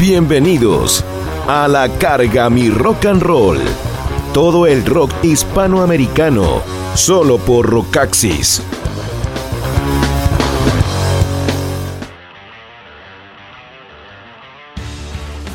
Bienvenidos 0.00 1.04
a 1.46 1.68
la 1.68 1.86
carga 1.98 2.48
mi 2.48 2.70
rock 2.70 3.04
and 3.04 3.20
roll. 3.20 3.58
Todo 4.32 4.66
el 4.66 4.86
rock 4.86 5.12
hispanoamericano, 5.22 6.62
solo 6.94 7.36
por 7.36 7.68
Rockaxis. 7.68 8.62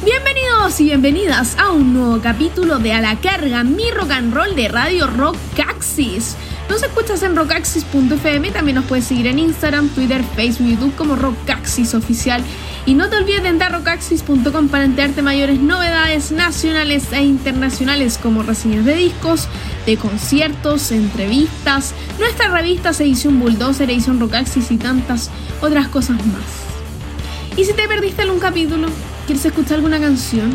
Bienvenidos 0.04 0.80
y 0.80 0.84
bienvenidas 0.84 1.58
a 1.58 1.72
un 1.72 1.96
nuevo 1.96 2.22
capítulo 2.22 2.78
de 2.78 2.94
A 2.94 3.02
la 3.02 3.16
carga 3.16 3.64
mi 3.64 3.90
rock 3.90 4.12
and 4.12 4.32
roll 4.32 4.56
de 4.56 4.68
Radio 4.68 5.08
Rockaxis. 5.08 6.38
Nos 6.70 6.84
escuchas 6.84 7.24
en 7.24 7.36
rockaxis.fm, 7.36 8.52
también 8.52 8.76
nos 8.76 8.86
puedes 8.86 9.06
seguir 9.06 9.26
en 9.26 9.40
Instagram, 9.40 9.90
Twitter, 9.90 10.24
Facebook, 10.36 10.68
YouTube 10.68 10.96
como 10.96 11.16
Rockaxis 11.16 11.96
Oficial. 11.96 12.44
Y 12.86 12.94
no 12.94 13.10
te 13.10 13.18
olvides 13.18 13.42
de 13.42 13.70
rockaxis.com 13.70 14.68
para 14.68 14.86
enterarte 14.86 15.24
mayores 15.24 15.60
novedades 15.60 16.32
nacionales 16.32 17.12
e 17.14 17.24
internacionales 17.24 18.20
como 18.22 18.44
reseñas 18.44 18.86
de 18.86 18.96
discos, 18.96 19.48
de 19.88 19.98
conciertos, 19.98 20.92
entrevistas, 20.92 21.96
nuestras 22.20 22.52
revistas 22.52 23.00
Edición 23.00 23.40
Bulldozer, 23.40 23.90
Edición 23.90 24.20
Rockaxis 24.20 24.70
y 24.70 24.78
tantas 24.78 25.32
otras 25.62 25.88
cosas 25.88 26.18
más. 26.28 27.58
Y 27.58 27.66
si 27.66 27.74
te 27.74 27.88
perdiste 27.88 28.22
algún 28.22 28.40
capítulo, 28.40 28.88
quieres 29.26 29.46
escuchar 29.46 29.78
alguna 29.78 30.00
canción, 30.00 30.54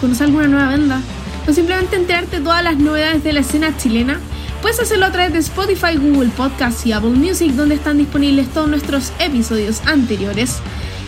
conocer 0.00 0.26
alguna 0.26 0.48
nueva 0.48 0.70
banda, 0.70 1.00
o 1.46 1.52
simplemente 1.52 1.94
enterarte 1.94 2.40
todas 2.40 2.64
las 2.64 2.76
novedades 2.76 3.22
de 3.22 3.32
la 3.32 3.40
escena 3.40 3.76
chilena, 3.76 4.18
Puedes 4.60 4.80
hacerlo 4.80 5.06
a 5.06 5.12
través 5.12 5.32
de 5.32 5.38
Spotify, 5.38 5.96
Google 5.96 6.30
Podcast 6.30 6.84
y 6.84 6.92
Apple 6.92 7.10
Music, 7.10 7.52
donde 7.52 7.76
están 7.76 7.96
disponibles 7.96 8.48
todos 8.48 8.68
nuestros 8.68 9.12
episodios 9.20 9.80
anteriores. 9.86 10.58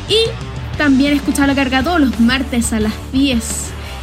Y 0.08 0.16
también 0.80 1.12
escuchar 1.12 1.46
la 1.46 1.54
carga 1.54 1.82
todos 1.82 2.00
los 2.00 2.18
martes 2.20 2.72
a 2.72 2.80
las 2.80 2.94
10 3.12 3.44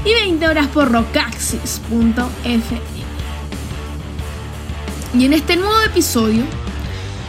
y 0.05 0.13
20 0.13 0.47
horas 0.47 0.67
por 0.67 0.91
rocaxis.fm. 0.91 2.61
Y 5.17 5.25
en 5.25 5.33
este 5.33 5.55
nuevo 5.55 5.81
episodio, 5.81 6.43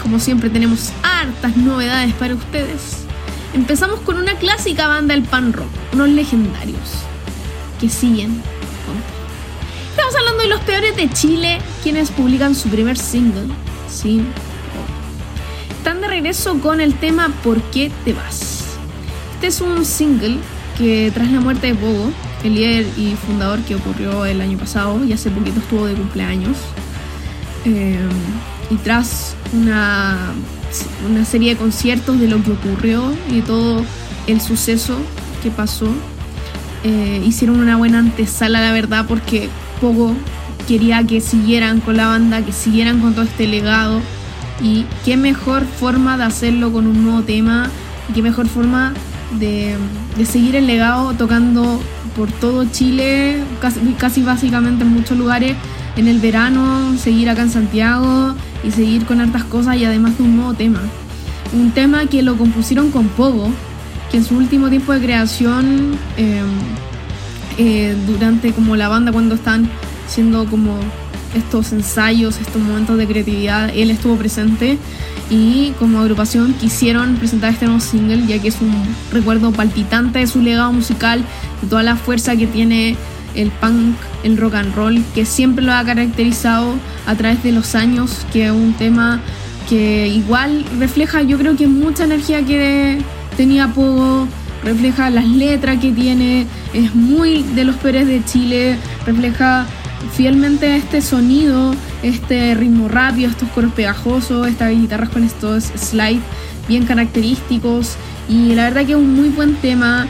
como 0.03 0.19
siempre 0.19 0.51
tenemos 0.51 0.93
hartas 1.03 1.57
novedades 1.57 2.13
para 2.13 2.35
ustedes, 2.35 3.07
empezamos 3.55 4.01
con 4.01 4.19
una 4.19 4.35
clásica 4.35 4.87
banda 4.87 5.15
del 5.15 5.25
pan 5.25 5.55
rock, 5.55 5.71
unos 5.95 6.11
legendarios, 6.11 6.91
que 7.81 7.89
siguen 7.89 8.43
Estamos 9.93 10.15
hablando 10.15 10.43
de 10.43 10.49
los 10.51 10.61
peores 10.61 10.95
de 10.95 11.09
Chile, 11.09 11.59
quienes 11.83 12.11
publican 12.11 12.55
su 12.55 12.69
primer 12.69 12.99
single, 12.99 13.47
¿sí? 13.89 14.21
Están 15.71 16.03
de 16.03 16.09
regreso 16.09 16.61
con 16.61 16.83
el 16.83 16.93
tema 16.99 17.33
¿Por 17.43 17.63
qué 17.71 17.91
te 18.05 18.13
vas? 18.13 18.58
Este 19.39 19.47
es 19.47 19.61
un 19.61 19.85
single 19.85 20.37
que 20.77 21.13
tras 21.15 21.31
la 21.31 21.39
muerte 21.39 21.69
de 21.69 21.73
Bogo, 21.75 22.11
el 22.43 22.57
líder 22.57 22.87
y 22.97 23.15
fundador 23.15 23.61
que 23.61 23.77
ocurrió 23.77 24.25
el 24.25 24.41
año 24.41 24.59
pasado 24.59 25.05
y 25.05 25.13
hace 25.13 25.31
poquito 25.31 25.61
estuvo 25.61 25.87
de 25.87 25.95
cumpleaños, 25.95 26.57
eh, 27.65 28.01
y 28.69 28.75
tras 28.79 29.37
una, 29.53 30.33
una 31.09 31.25
serie 31.25 31.51
de 31.51 31.57
conciertos 31.57 32.19
de 32.19 32.27
lo 32.27 32.43
que 32.43 32.51
ocurrió 32.51 33.15
y 33.31 33.41
todo 33.43 33.85
el 34.27 34.41
suceso 34.41 34.99
que 35.41 35.53
pasó, 35.53 35.87
eh, 36.83 37.23
hicieron 37.25 37.61
una 37.61 37.77
buena 37.77 38.01
antesala, 38.01 38.61
la 38.61 38.73
verdad, 38.73 39.07
porque 39.07 39.49
poco 39.81 40.17
quería 40.67 41.05
que 41.05 41.21
siguieran 41.21 41.79
con 41.79 41.97
la 41.97 42.09
banda, 42.09 42.45
que 42.45 42.51
siguieran 42.51 43.01
con 43.01 43.15
todo 43.15 43.25
este 43.25 43.47
legado. 43.47 44.01
Y 44.61 44.85
qué 45.05 45.17
mejor 45.17 45.65
forma 45.65 46.17
de 46.17 46.25
hacerlo 46.25 46.73
con 46.73 46.89
un 46.89 47.05
nuevo 47.05 47.23
tema, 47.23 47.71
y 48.11 48.15
qué 48.15 48.23
mejor 48.23 48.49
forma 48.49 48.95
de, 49.39 49.77
seguir 50.25 50.57
el 50.57 50.67
legado 50.67 51.15
tocando 51.15 51.81
por 52.17 52.31
todo 52.33 52.65
Chile, 52.71 53.43
casi, 53.61 53.81
casi 53.99 54.23
básicamente 54.23 54.85
en 54.85 54.93
muchos 54.93 55.17
lugares, 55.17 55.55
en 55.97 56.09
el 56.09 56.19
verano, 56.19 56.97
seguir 56.99 57.29
acá 57.31 57.43
en 57.43 57.51
Santiago 57.51 58.35
y 58.65 58.71
seguir 58.71 59.05
con 59.05 59.21
hartas 59.21 59.45
cosas 59.45 59.77
y 59.77 59.85
además 59.85 60.17
de 60.19 60.25
un 60.25 60.37
nuevo 60.37 60.55
tema. 60.55 60.81
Un 61.53 61.71
tema 61.71 62.07
que 62.07 62.23
lo 62.23 62.37
compusieron 62.37 62.91
con 62.91 63.09
Pogo, 63.09 63.51
que 64.11 64.19
en 64.19 64.25
su 64.25 64.37
último 64.37 64.69
tiempo 64.69 64.93
de 64.93 65.01
creación 65.01 65.99
em, 66.17 66.47
eh, 67.59 67.97
durante 68.07 68.53
como 68.53 68.77
la 68.77 68.89
banda 68.89 69.13
cuando 69.13 69.35
están 69.35 69.69
haciendo 70.07 70.47
como 70.47 70.79
estos 71.35 71.73
ensayos, 71.73 72.39
estos 72.41 72.61
momentos 72.61 72.97
de 72.97 73.07
creatividad, 73.07 73.71
él 73.75 73.91
estuvo 73.91 74.17
presente 74.17 74.79
y 75.31 75.73
como 75.79 76.01
agrupación 76.01 76.55
quisieron 76.55 77.17
presentar 77.17 77.53
este 77.53 77.67
nuevo 77.67 77.81
single 77.81 78.27
ya 78.27 78.41
que 78.41 78.49
es 78.49 78.61
un 78.61 78.75
recuerdo 79.13 79.53
palpitante 79.53 80.21
de 80.21 80.27
su 80.27 80.41
legado 80.41 80.73
musical, 80.73 81.25
de 81.61 81.69
toda 81.69 81.83
la 81.83 81.97
fuerza 81.97 82.37
que 82.37 82.47
tiene 82.47 82.97
el 83.35 83.51
punk, 83.51 83.97
el 84.25 84.37
rock 84.37 84.55
and 84.55 84.75
roll, 84.75 85.03
que 85.15 85.25
siempre 85.25 85.65
lo 85.65 85.73
ha 85.73 85.85
caracterizado 85.85 86.75
a 87.07 87.15
través 87.15 87.43
de 87.43 87.53
los 87.53 87.75
años, 87.75 88.27
que 88.33 88.47
es 88.47 88.53
un 88.53 88.73
tema 88.73 89.21
que 89.69 90.09
igual 90.09 90.65
refleja 90.79 91.23
yo 91.23 91.37
creo 91.39 91.57
que 91.57 91.67
mucha 91.67 92.05
energía 92.05 92.45
que 92.45 92.99
tenía 93.37 93.69
Pogo, 93.69 94.27
refleja 94.65 95.11
las 95.11 95.27
letras 95.27 95.79
que 95.79 95.93
tiene, 95.93 96.47
es 96.73 96.95
muy 96.95 97.43
de 97.43 97.65
los 97.65 97.77
Pérez 97.77 98.07
de 98.07 98.25
Chile, 98.25 98.77
refleja 99.07 99.67
fielmente 100.13 100.77
este 100.77 101.01
sonido, 101.01 101.75
este 102.03 102.55
ritmo 102.55 102.89
rápido, 102.89 103.31
estos 103.31 103.49
coros 103.51 103.73
pegajosos, 103.73 104.47
estas 104.47 104.71
guitarras 104.71 105.09
con 105.11 105.25
estos 105.25 105.65
slides 105.65 106.23
bien 106.69 106.85
característicos. 106.85 107.97
Y 108.29 108.55
la 108.55 108.65
verdad 108.65 108.87
que 108.87 108.93
es 108.93 108.99
un 108.99 109.15
muy 109.15 109.31
buen 109.31 109.57
tema, 109.57 110.07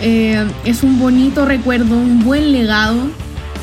eh, 0.00 0.46
es 0.64 0.82
un 0.82 0.98
bonito 0.98 1.44
recuerdo, 1.44 1.96
un 1.96 2.22
buen 2.22 2.52
legado 2.52 3.08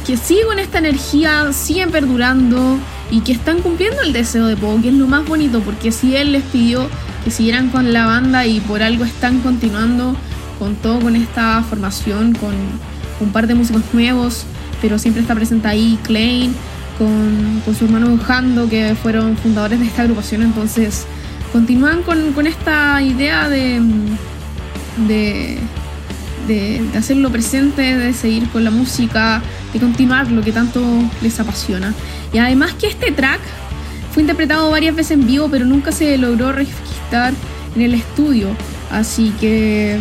que 0.06 0.18
sigue 0.18 0.46
con 0.46 0.60
esta 0.60 0.80
energía, 0.80 1.54
siguen 1.54 1.92
perdurando 1.92 2.78
y 3.12 3.22
que 3.22 3.34
están 3.34 3.62
cumpliendo 3.62 4.02
el 4.02 4.14
deseo 4.14 4.48
de 4.48 4.58
Poe, 4.58 4.82
que 4.82 4.90
es 4.90 4.96
lo 4.96 5.06
más 5.06 5.26
bonito 5.28 5.60
porque 5.60 5.92
si 5.92 6.16
él 6.16 6.32
les 6.32 6.44
pidió 6.44 6.90
que 7.24 7.30
siguieran 7.30 7.70
con 7.70 7.94
la 7.94 8.08
banda 8.08 8.48
y 8.48 8.60
por 8.62 8.82
algo 8.82 9.06
están 9.06 9.42
continuando 9.42 10.16
con 10.58 10.76
todo, 10.76 11.00
con 11.00 11.16
esta 11.16 11.62
formación, 11.64 12.34
con 12.34 12.54
un 13.20 13.32
par 13.32 13.46
de 13.46 13.54
músicos 13.54 13.84
nuevos, 13.94 14.46
pero 14.82 14.98
siempre 14.98 15.22
está 15.22 15.36
presente 15.36 15.68
ahí 15.68 15.98
Klein, 16.04 16.54
con, 16.98 17.62
con 17.64 17.76
su 17.76 17.86
hermano 17.86 18.18
Jando, 18.18 18.68
que 18.68 18.96
fueron 18.96 19.38
fundadores 19.38 19.80
de 19.80 19.86
esta 19.86 20.02
agrupación, 20.04 20.42
entonces 20.42 21.06
continúan 21.52 22.04
con, 22.04 22.34
con 22.34 22.48
esta 22.48 23.02
idea 23.02 23.50
de, 23.50 23.82
de, 25.08 25.58
de, 26.48 26.82
de, 26.92 26.98
hacerlo 26.98 27.30
presente, 27.30 27.98
de 27.98 28.14
seguir 28.14 28.48
con 28.50 28.64
la 28.64 28.72
música, 28.72 29.42
de 29.74 29.80
continuar 29.80 30.32
lo 30.32 30.42
que 30.42 30.52
tanto 30.52 30.82
les 31.22 31.40
apasiona. 31.40 31.94
Y 32.34 32.38
además 32.38 32.74
que 32.74 32.88
este 32.88 33.12
track 33.12 33.42
fue 34.14 34.24
interpretado 34.24 34.70
varias 34.70 34.96
veces 34.96 35.12
en 35.12 35.28
vivo, 35.28 35.48
pero 35.50 35.66
nunca 35.66 35.92
se 35.92 36.18
logró 36.18 36.52
registrar 36.52 37.34
en 37.76 37.82
el 37.82 37.94
estudio, 37.94 38.50
así 38.92 39.34
que 39.40 40.00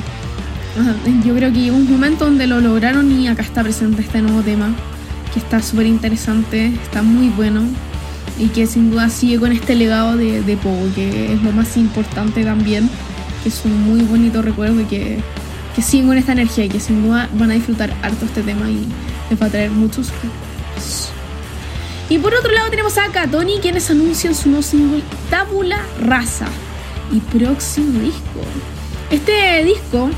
yo 1.24 1.34
creo 1.34 1.52
que 1.52 1.60
llegó 1.60 1.76
un 1.76 1.90
momento 1.90 2.24
donde 2.24 2.46
lo 2.46 2.60
lograron 2.60 3.10
y 3.10 3.28
acá 3.28 3.42
está 3.42 3.62
presente 3.62 4.02
este 4.02 4.22
nuevo 4.22 4.42
tema, 4.42 4.74
que 5.32 5.40
está 5.40 5.62
súper 5.62 5.86
interesante, 5.86 6.66
está 6.66 7.02
muy 7.02 7.28
bueno 7.28 7.62
y 8.38 8.48
que 8.48 8.66
sin 8.66 8.90
duda 8.90 9.10
sigue 9.10 9.38
con 9.38 9.52
este 9.52 9.74
legado 9.74 10.16
de, 10.16 10.42
de 10.42 10.56
Pogo, 10.56 10.92
que 10.94 11.34
es 11.34 11.42
lo 11.42 11.52
más 11.52 11.76
importante 11.76 12.44
también, 12.44 12.88
que 13.42 13.48
es 13.48 13.64
un 13.64 13.82
muy 13.82 14.02
bonito 14.02 14.42
recuerdo 14.42 14.80
y 14.80 14.84
que, 14.84 15.18
que 15.74 15.82
siguen 15.82 16.08
con 16.08 16.18
esta 16.18 16.32
energía 16.32 16.64
y 16.64 16.68
que 16.68 16.80
sin 16.80 17.02
duda 17.02 17.28
van 17.34 17.50
a 17.50 17.54
disfrutar 17.54 17.92
harto 18.02 18.24
este 18.24 18.42
tema 18.42 18.70
y 18.70 18.86
les 19.28 19.40
va 19.40 19.46
a 19.46 19.50
traer 19.50 19.70
muchos 19.70 20.10
recuerdos. 20.10 21.10
Y 22.08 22.18
por 22.18 22.34
otro 22.34 22.50
lado 22.50 22.70
tenemos 22.70 22.98
a 22.98 23.06
Katoni 23.08 23.58
quienes 23.60 23.90
anuncian 23.90 24.34
su 24.34 24.48
nuevo 24.48 24.62
single 24.62 25.02
Tabula 25.30 25.80
Rasa 26.00 26.48
y 27.12 27.20
próximo 27.20 28.00
disco. 28.00 28.40
Este 29.10 29.64
disco 29.64 30.10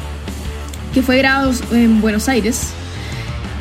que 0.92 1.02
fue 1.02 1.18
grabado 1.18 1.52
en 1.72 2.00
Buenos 2.00 2.28
Aires, 2.28 2.70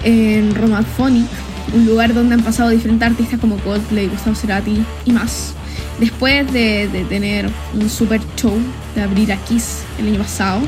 en 0.03 0.53
Romaphonic, 0.53 1.27
un 1.73 1.85
lugar 1.85 2.13
donde 2.13 2.35
han 2.35 2.43
pasado 2.43 2.69
diferentes 2.69 3.07
artistas 3.09 3.39
como 3.39 3.57
Coldplay, 3.57 4.07
Gustavo 4.07 4.35
Cerati 4.35 4.83
y 5.05 5.11
más. 5.11 5.53
Después 5.99 6.51
de, 6.51 7.05
tener 7.09 7.49
un 7.73 7.89
super 7.89 8.19
show, 8.35 8.57
de 8.95 9.03
abrir 9.03 9.31
a 9.31 9.37
Kiss 9.37 9.83
el 9.99 10.07
año 10.07 10.19
pasado 10.19 10.61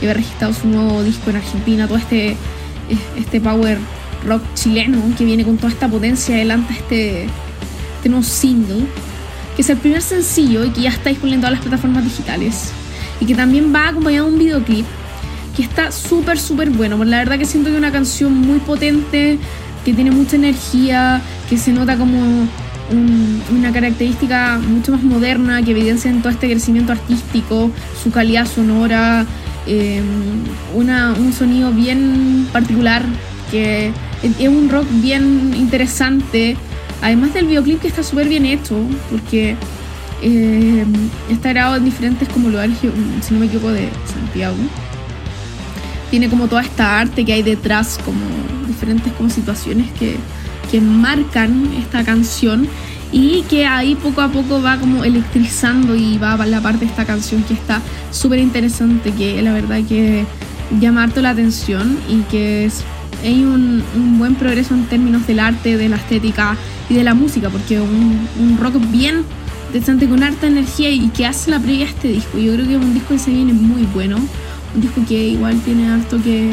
y 0.00 0.04
haber 0.04 0.18
registrado 0.18 0.54
su 0.54 0.68
nuevo 0.68 1.02
disco 1.02 1.30
en 1.30 1.36
Argentina, 1.36 1.86
todo 1.86 1.98
este, 1.98 2.36
este 3.16 3.40
power 3.40 3.78
rock 4.24 4.42
chileno 4.54 5.02
que 5.16 5.24
viene 5.24 5.44
con 5.44 5.56
toda 5.58 5.72
esta 5.72 5.88
potencia 5.88 6.34
adelante 6.34 6.72
este, 6.72 7.24
este 7.96 8.08
nuevo 8.08 8.24
single, 8.24 8.86
que 9.56 9.62
es 9.62 9.70
el 9.70 9.76
primer 9.76 10.00
sencillo 10.00 10.64
y 10.64 10.70
que 10.70 10.82
ya 10.82 10.90
está 10.90 11.10
disponible 11.10 11.34
en 11.34 11.40
todas 11.40 11.52
las 11.52 11.62
plataformas 11.62 12.04
digitales 12.04 12.70
y 13.20 13.26
que 13.26 13.34
también 13.34 13.74
va 13.74 13.88
acompañado 13.88 14.26
de 14.28 14.32
un 14.32 14.38
videoclip 14.38 14.86
que 15.58 15.64
está 15.64 15.90
súper, 15.90 16.38
súper 16.38 16.70
bueno. 16.70 17.04
La 17.04 17.18
verdad 17.18 17.36
que 17.36 17.44
siento 17.44 17.68
que 17.68 17.74
es 17.74 17.78
una 17.80 17.90
canción 17.90 18.32
muy 18.32 18.60
potente, 18.60 19.40
que 19.84 19.92
tiene 19.92 20.12
mucha 20.12 20.36
energía, 20.36 21.20
que 21.50 21.58
se 21.58 21.72
nota 21.72 21.96
como 21.96 22.46
una 23.50 23.72
característica 23.72 24.60
mucho 24.60 24.92
más 24.92 25.02
moderna, 25.02 25.60
que 25.64 25.72
evidencia 25.72 26.12
en 26.12 26.22
todo 26.22 26.30
este 26.30 26.48
crecimiento 26.48 26.92
artístico, 26.92 27.72
su 28.00 28.12
calidad 28.12 28.46
sonora. 28.46 29.26
eh, 29.66 30.00
un 30.76 31.32
sonido 31.32 31.72
bien 31.72 32.46
particular, 32.52 33.02
que 33.50 33.92
es 34.22 34.48
un 34.48 34.68
rock 34.68 34.86
bien 35.02 35.54
interesante, 35.56 36.56
además 37.02 37.34
del 37.34 37.46
videoclip 37.46 37.80
que 37.80 37.88
está 37.88 38.04
súper 38.04 38.28
bien 38.28 38.46
hecho, 38.46 38.76
porque 39.10 39.56
eh, 40.22 40.84
está 41.28 41.48
grabado 41.48 41.78
en 41.78 41.84
diferentes 41.84 42.28
como 42.28 42.48
lugares, 42.48 42.78
si 42.78 43.34
no 43.34 43.40
me 43.40 43.46
equivoco, 43.46 43.72
de 43.72 43.88
Santiago. 44.06 44.56
Tiene 46.10 46.28
como 46.28 46.48
toda 46.48 46.62
esta 46.62 46.98
arte 46.98 47.24
que 47.24 47.32
hay 47.32 47.42
detrás, 47.42 47.98
como 48.04 48.20
diferentes 48.66 49.12
como 49.14 49.30
situaciones 49.30 49.90
que, 49.92 50.16
que 50.70 50.80
marcan 50.80 51.72
esta 51.78 52.04
canción 52.04 52.68
y 53.12 53.42
que 53.42 53.66
ahí 53.66 53.94
poco 53.94 54.20
a 54.20 54.28
poco 54.28 54.60
va 54.62 54.78
como 54.78 55.04
electrizando 55.04 55.96
y 55.96 56.18
va 56.18 56.34
a 56.34 56.46
la 56.46 56.60
parte 56.60 56.84
de 56.84 56.90
esta 56.90 57.04
canción 57.04 57.42
que 57.42 57.54
está 57.54 57.80
súper 58.10 58.38
interesante, 58.38 59.12
que 59.12 59.40
la 59.42 59.52
verdad 59.52 59.80
que 59.88 60.26
llama 60.80 61.04
harto 61.04 61.22
la 61.22 61.30
atención 61.30 61.98
y 62.08 62.20
que 62.30 62.66
es, 62.66 62.84
hay 63.24 63.44
un, 63.44 63.82
buen 64.18 64.34
progreso 64.34 64.74
en 64.74 64.84
términos 64.86 65.26
del 65.26 65.40
arte, 65.40 65.76
de 65.76 65.88
la 65.88 65.96
estética 65.96 66.56
y 66.88 66.94
de 66.94 67.04
la 67.04 67.14
música, 67.14 67.48
porque 67.48 67.80
un, 67.80 68.28
un 68.38 68.58
rock 68.58 68.74
bien 68.90 69.24
interesante 69.68 70.08
con 70.08 70.22
harta 70.22 70.46
energía 70.46 70.90
y 70.90 71.08
que 71.08 71.26
hace 71.26 71.50
la 71.50 71.60
previa 71.60 71.86
a 71.86 71.88
este 71.88 72.08
disco. 72.08 72.38
Yo 72.38 72.54
creo 72.54 72.66
que 72.66 72.74
es 72.74 72.80
un 72.80 72.94
disco 72.94 73.14
que 73.14 73.18
se 73.18 73.30
viene 73.30 73.52
muy 73.52 73.82
bueno, 73.94 74.18
disco 74.74 75.00
que 75.06 75.28
igual 75.28 75.60
tiene 75.60 75.88
harto 75.88 76.22
que, 76.22 76.52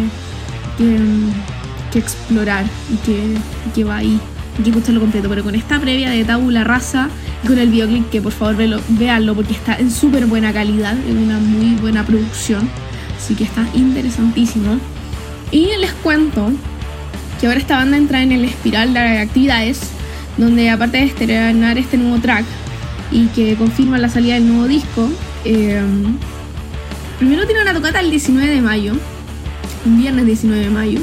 que, 0.78 2.00
explorar 2.00 2.66
y 2.94 2.98
que, 2.98 3.38
que 3.74 3.84
va 3.84 3.98
ahí. 3.98 4.20
Hay 4.58 4.64
que 4.64 4.70
escucharlo 4.70 5.00
completo, 5.02 5.30
pero 5.30 5.44
con 5.44 5.56
esta 5.56 5.80
previa 5.80 6.10
de 6.10 6.26
Tabula 6.26 6.64
Rasa 6.64 7.10
y 7.44 7.48
con 7.48 7.58
el 7.58 7.70
videoclip, 7.70 8.10
que 8.10 8.22
por 8.22 8.32
favor 8.32 8.58
véanlo 8.90 9.34
porque 9.36 9.54
está 9.54 9.76
en 9.76 9.92
súper 9.92 10.26
buena 10.26 10.52
calidad, 10.52 10.98
en 11.08 11.18
una 11.18 11.40
muy 11.40 11.76
buena 11.76 12.06
producción, 12.06 12.70
así 13.18 13.34
que 13.36 13.46
está 13.46 13.66
interesantísimo. 13.74 14.78
Y 15.52 15.68
les 15.80 15.92
cuento 16.04 16.52
que 17.40 17.48
ahora 17.48 17.60
esta 17.60 17.78
banda 17.78 17.98
entra 17.98 18.24
en 18.24 18.32
el 18.32 18.46
espiral 18.46 18.94
de 18.94 19.20
actividades, 19.20 19.82
donde 20.38 20.70
aparte 20.70 20.98
de 20.98 21.06
estrenar 21.06 21.78
este 21.78 21.98
nuevo 21.98 22.20
track 22.20 22.46
y 23.12 23.28
que 23.28 23.56
confirma 23.56 23.98
la 23.98 24.10
salida 24.10 24.34
del 24.34 24.48
nuevo 24.48 24.68
disco, 24.68 25.10
eh, 25.44 25.82
primero 27.20 27.46
tiene 27.46 27.62
una 27.62 27.74
tocata 27.74 28.00
el 28.00 28.12
19 28.12 28.48
de 28.48 28.62
mayo, 28.62 28.94
un 29.86 29.98
viernes 29.98 30.26
19 30.26 30.64
de 30.64 30.70
mayo, 30.70 31.00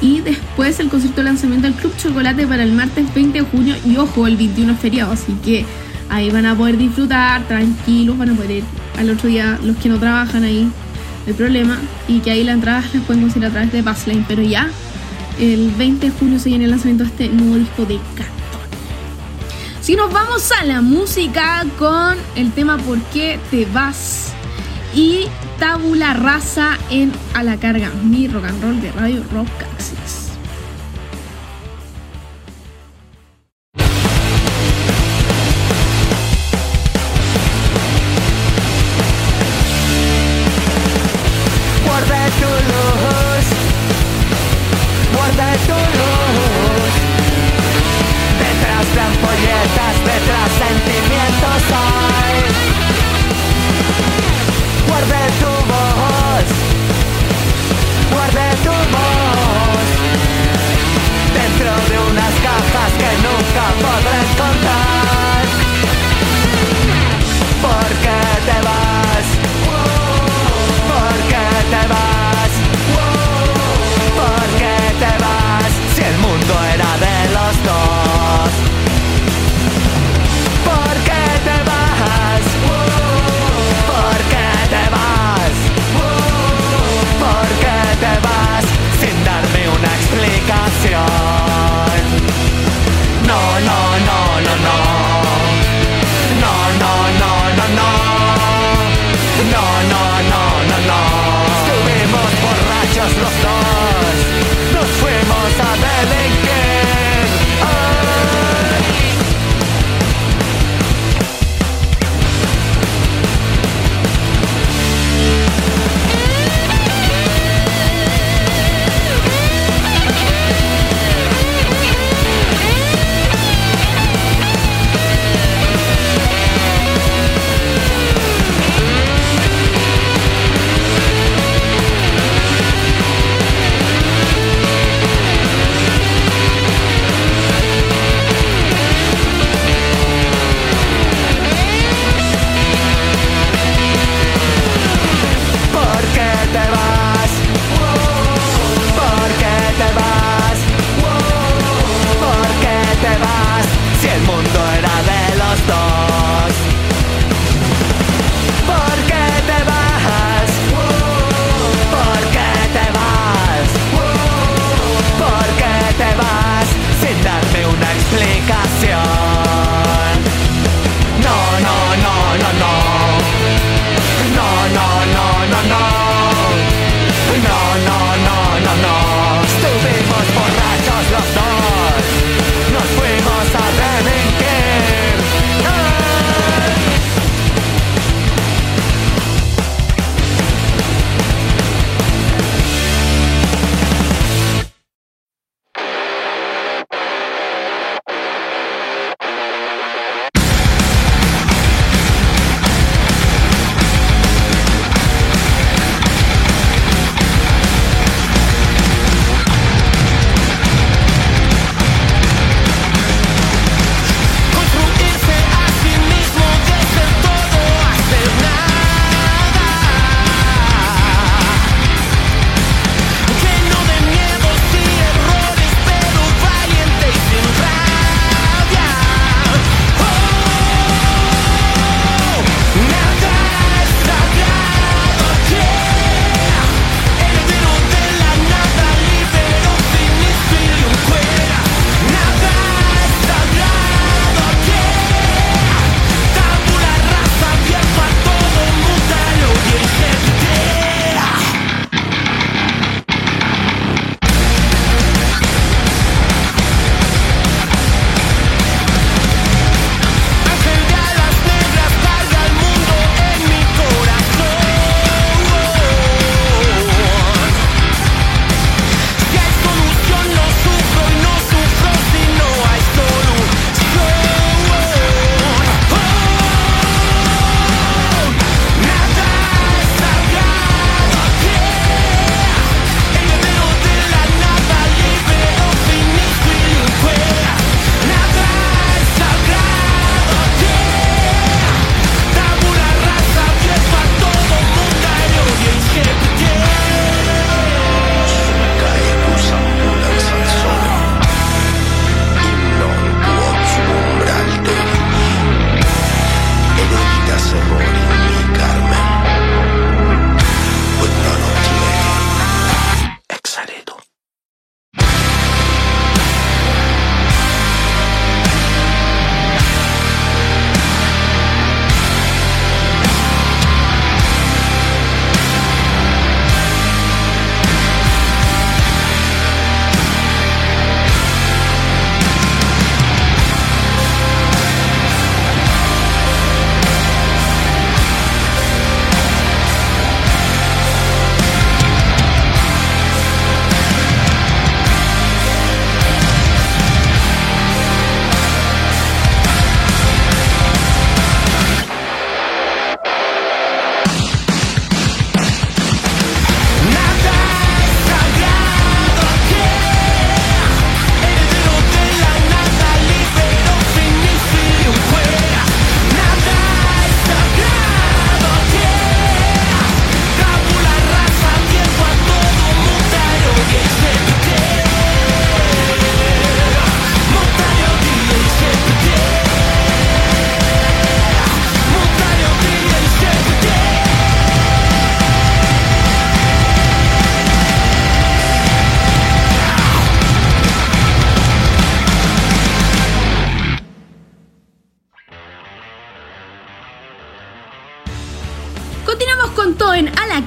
y 0.00 0.20
después 0.20 0.78
el 0.80 0.88
concierto 0.88 1.20
de 1.20 1.24
lanzamiento 1.24 1.66
del 1.66 1.76
Club 1.76 1.96
Chocolate 1.96 2.46
para 2.46 2.62
el 2.62 2.72
martes 2.72 3.12
20 3.14 3.40
de 3.40 3.44
junio 3.46 3.74
y 3.84 3.96
ojo, 3.96 4.26
el 4.26 4.36
21 4.36 4.72
es 4.72 4.78
feriado, 4.78 5.12
así 5.12 5.32
que 5.44 5.64
ahí 6.10 6.30
van 6.30 6.46
a 6.46 6.56
poder 6.56 6.76
disfrutar 6.76 7.46
tranquilos, 7.46 8.18
van 8.18 8.30
a 8.30 8.34
poder 8.34 8.50
ir 8.50 8.64
al 8.98 9.10
otro 9.10 9.28
día 9.28 9.58
los 9.62 9.76
que 9.76 9.88
no 9.88 9.98
trabajan 9.98 10.44
ahí, 10.44 10.70
el 11.26 11.34
problema, 11.34 11.78
y 12.08 12.20
que 12.20 12.30
ahí 12.30 12.44
las 12.44 12.56
entradas 12.56 12.94
las 12.94 13.02
pueden 13.04 13.22
conseguir 13.22 13.48
a 13.48 13.50
través 13.50 13.72
de 13.72 13.82
Passlane, 13.82 14.24
pero 14.28 14.42
ya 14.42 14.68
el 15.40 15.70
20 15.70 16.06
de 16.06 16.12
junio 16.12 16.38
se 16.38 16.50
viene 16.50 16.64
el 16.64 16.70
lanzamiento 16.70 17.04
de 17.04 17.10
este 17.10 17.28
nuevo 17.28 17.56
disco 17.56 17.84
de 17.86 17.98
Cartón. 18.14 18.34
Si 19.80 19.96
nos 19.96 20.12
vamos 20.12 20.50
a 20.52 20.64
la 20.64 20.80
música 20.80 21.64
con 21.78 22.16
el 22.36 22.52
tema 22.52 22.78
¿Por 22.78 23.00
qué 23.04 23.38
te 23.50 23.66
vas? 23.66 24.33
Y 24.94 25.26
Tabula 25.58 26.14
Rasa 26.14 26.78
en 26.90 27.12
A 27.34 27.42
la 27.42 27.56
Carga, 27.56 27.90
mi 28.04 28.28
rock 28.28 28.44
and 28.44 28.62
roll 28.62 28.80
de 28.80 28.92
Radio 28.92 29.24
Rock 29.32 29.48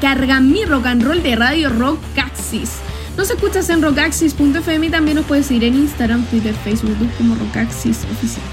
La 0.08 0.14
Carga, 0.14 0.40
mi 0.40 0.64
rock 0.64 0.86
and 0.86 1.04
roll 1.04 1.22
de 1.22 1.36
Radio 1.36 1.68
Rockaxis. 1.68 2.76
Nos 3.18 3.30
escuchas 3.30 3.70
en 3.70 3.82
rockaxis.fm 3.82 4.88
y 4.88 4.90
también 4.90 5.18
nos 5.18 5.26
puedes 5.26 5.48
seguir 5.48 5.66
en 5.66 5.76
Instagram, 5.76 6.24
Twitter, 6.28 6.56
Facebook, 6.64 6.96
como 7.18 7.36
Rockaxis 7.36 8.06
Oficial. 8.14 8.46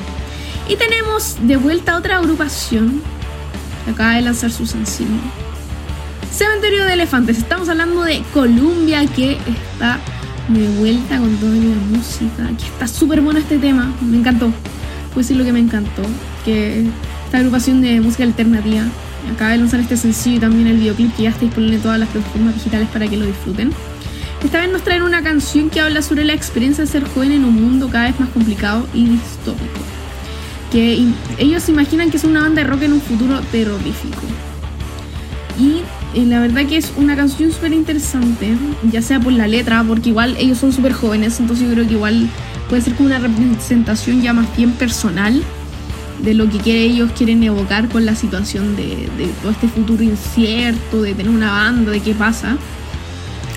Y 0.68 0.74
tenemos 0.74 1.36
de 1.42 1.56
vuelta 1.56 1.96
otra 1.96 2.16
agrupación 2.16 3.00
que 3.84 3.92
acaba 3.92 4.16
de 4.16 4.22
lanzar 4.22 4.50
su 4.50 4.66
sencillo. 4.66 5.14
Cementerio 6.32 6.86
de 6.86 6.94
Elefantes. 6.94 7.38
Estamos 7.38 7.68
hablando 7.68 8.02
de 8.02 8.24
Columbia 8.32 9.06
que 9.06 9.38
está 9.46 10.00
de 10.48 10.68
vuelta 10.80 11.18
con 11.18 11.36
toda 11.36 11.52
la 11.52 11.96
música. 11.96 12.48
Que 12.58 12.66
está 12.66 12.88
súper 12.88 13.20
bueno 13.20 13.38
este 13.38 13.58
tema. 13.58 13.94
Me 14.00 14.16
encantó. 14.16 14.50
Puedo 15.10 15.18
decir 15.18 15.36
lo 15.36 15.44
que 15.44 15.52
me 15.52 15.60
encantó. 15.60 16.02
Que 16.44 16.84
esta 17.26 17.38
agrupación 17.38 17.80
de 17.80 18.00
música 18.00 18.24
alternativa 18.24 18.82
acaba 19.32 19.50
de 19.52 19.58
lanzar 19.58 19.80
este 19.80 19.96
sencillo 19.96 20.36
y 20.36 20.40
también 20.40 20.66
el 20.66 20.78
videoclip 20.78 21.14
que 21.16 21.24
ya 21.24 21.30
está 21.30 21.42
disponible 21.42 21.76
en 21.76 21.82
todas 21.82 21.98
las 21.98 22.08
plataformas 22.08 22.54
digitales 22.54 22.88
para 22.92 23.08
que 23.08 23.16
lo 23.16 23.26
disfruten. 23.26 23.72
Esta 24.42 24.60
vez 24.60 24.70
nos 24.70 24.82
traen 24.82 25.02
una 25.02 25.22
canción 25.22 25.70
que 25.70 25.80
habla 25.80 26.02
sobre 26.02 26.24
la 26.24 26.34
experiencia 26.34 26.84
de 26.84 26.90
ser 26.90 27.04
joven 27.08 27.32
en 27.32 27.44
un 27.44 27.54
mundo 27.54 27.88
cada 27.90 28.04
vez 28.04 28.20
más 28.20 28.28
complicado 28.28 28.86
y 28.92 29.06
distópico. 29.06 29.80
Que 30.70 31.06
ellos 31.38 31.68
imaginan 31.68 32.10
que 32.10 32.18
es 32.18 32.24
una 32.24 32.40
banda 32.40 32.62
de 32.62 32.68
rock 32.68 32.82
en 32.82 32.92
un 32.92 33.00
futuro 33.00 33.40
terrorífico. 33.52 34.20
Y 35.58 35.82
eh, 36.14 36.26
la 36.26 36.40
verdad 36.40 36.66
que 36.66 36.76
es 36.76 36.92
una 36.96 37.16
canción 37.16 37.52
súper 37.52 37.72
interesante, 37.72 38.54
ya 38.90 39.00
sea 39.00 39.18
por 39.18 39.32
la 39.32 39.46
letra, 39.46 39.82
porque 39.82 40.10
igual 40.10 40.36
ellos 40.38 40.58
son 40.58 40.72
súper 40.72 40.92
jóvenes, 40.92 41.40
entonces 41.40 41.66
yo 41.66 41.72
creo 41.72 41.86
que 41.86 41.94
igual 41.94 42.28
puede 42.68 42.82
ser 42.82 42.94
como 42.94 43.06
una 43.06 43.18
representación 43.18 44.20
ya 44.20 44.32
más 44.32 44.54
bien 44.56 44.72
personal 44.72 45.42
de 46.20 46.34
lo 46.34 46.48
que 46.48 46.82
ellos 46.82 47.10
quieren 47.16 47.42
evocar 47.42 47.88
con 47.88 48.06
la 48.06 48.14
situación 48.14 48.76
de, 48.76 49.08
de 49.18 49.26
todo 49.42 49.52
este 49.52 49.68
futuro 49.68 50.02
incierto, 50.02 51.02
de 51.02 51.14
tener 51.14 51.32
una 51.32 51.50
banda, 51.50 51.90
de 51.90 52.00
qué 52.00 52.14
pasa. 52.14 52.56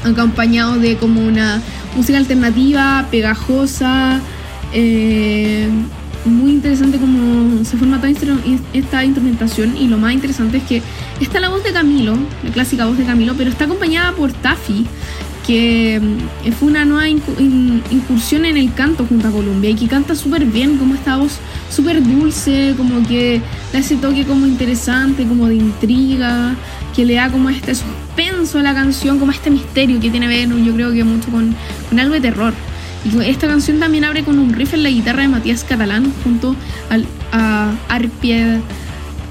Acompañado 0.03 0.75
de 0.77 0.97
como 0.97 1.21
una 1.21 1.61
música 1.95 2.17
alternativa, 2.17 3.07
pegajosa, 3.09 4.19
eh, 4.73 5.67
muy 6.25 6.51
interesante 6.51 6.97
como 6.97 7.63
se 7.63 7.77
forma 7.77 7.97
toda 7.97 8.09
esta 8.73 9.03
instrumentación. 9.03 9.77
Y 9.77 9.87
lo 9.87 9.97
más 9.97 10.13
interesante 10.13 10.57
es 10.57 10.63
que 10.63 10.81
está 11.19 11.39
la 11.39 11.49
voz 11.49 11.63
de 11.63 11.71
Camilo, 11.71 12.17
la 12.43 12.51
clásica 12.51 12.85
voz 12.85 12.97
de 12.97 13.05
Camilo, 13.05 13.35
pero 13.37 13.49
está 13.49 13.65
acompañada 13.65 14.11
por 14.13 14.31
Taffy, 14.33 14.85
que 15.47 15.99
mm, 15.99 16.51
fue 16.51 16.67
una 16.67 16.83
nueva 16.83 17.07
incursión 17.07 18.45
en 18.45 18.57
el 18.57 18.73
canto 18.73 19.05
junto 19.05 19.29
a 19.29 19.31
Columbia 19.31 19.69
y 19.69 19.75
que 19.75 19.87
canta 19.87 20.13
súper 20.13 20.45
bien, 20.45 20.77
como 20.77 20.93
esta 20.93 21.15
voz 21.15 21.39
súper 21.71 22.03
dulce, 22.03 22.73
como 22.75 23.07
que 23.07 23.41
le 23.71 23.79
hace 23.79 23.95
toque 23.95 24.25
como 24.25 24.45
interesante, 24.45 25.25
como 25.25 25.47
de 25.47 25.55
intriga, 25.55 26.53
que 26.93 27.05
le 27.05 27.13
da 27.15 27.31
como 27.31 27.49
este 27.49 27.73
suspenso 27.75 28.59
a 28.59 28.63
la 28.63 28.73
canción, 28.73 29.19
como 29.19 29.31
este 29.31 29.49
misterio 29.49 30.01
que 30.01 30.09
tiene 30.09 30.27
ver, 30.27 30.49
yo 30.49 30.73
creo 30.73 30.91
que 30.91 31.05
mucho 31.05 31.29
con, 31.31 31.55
algo 31.97 32.13
de 32.13 32.21
terror. 32.21 32.53
Y 33.05 33.17
esta 33.23 33.47
canción 33.47 33.79
también 33.79 34.03
abre 34.03 34.23
con 34.23 34.37
un 34.39 34.51
riff 34.51 34.73
en 34.73 34.83
la 34.83 34.89
guitarra 34.89 35.21
de 35.21 35.29
Matías 35.29 35.63
Catalán 35.63 36.11
junto 36.23 36.57
al, 36.89 37.05
a 37.31 37.71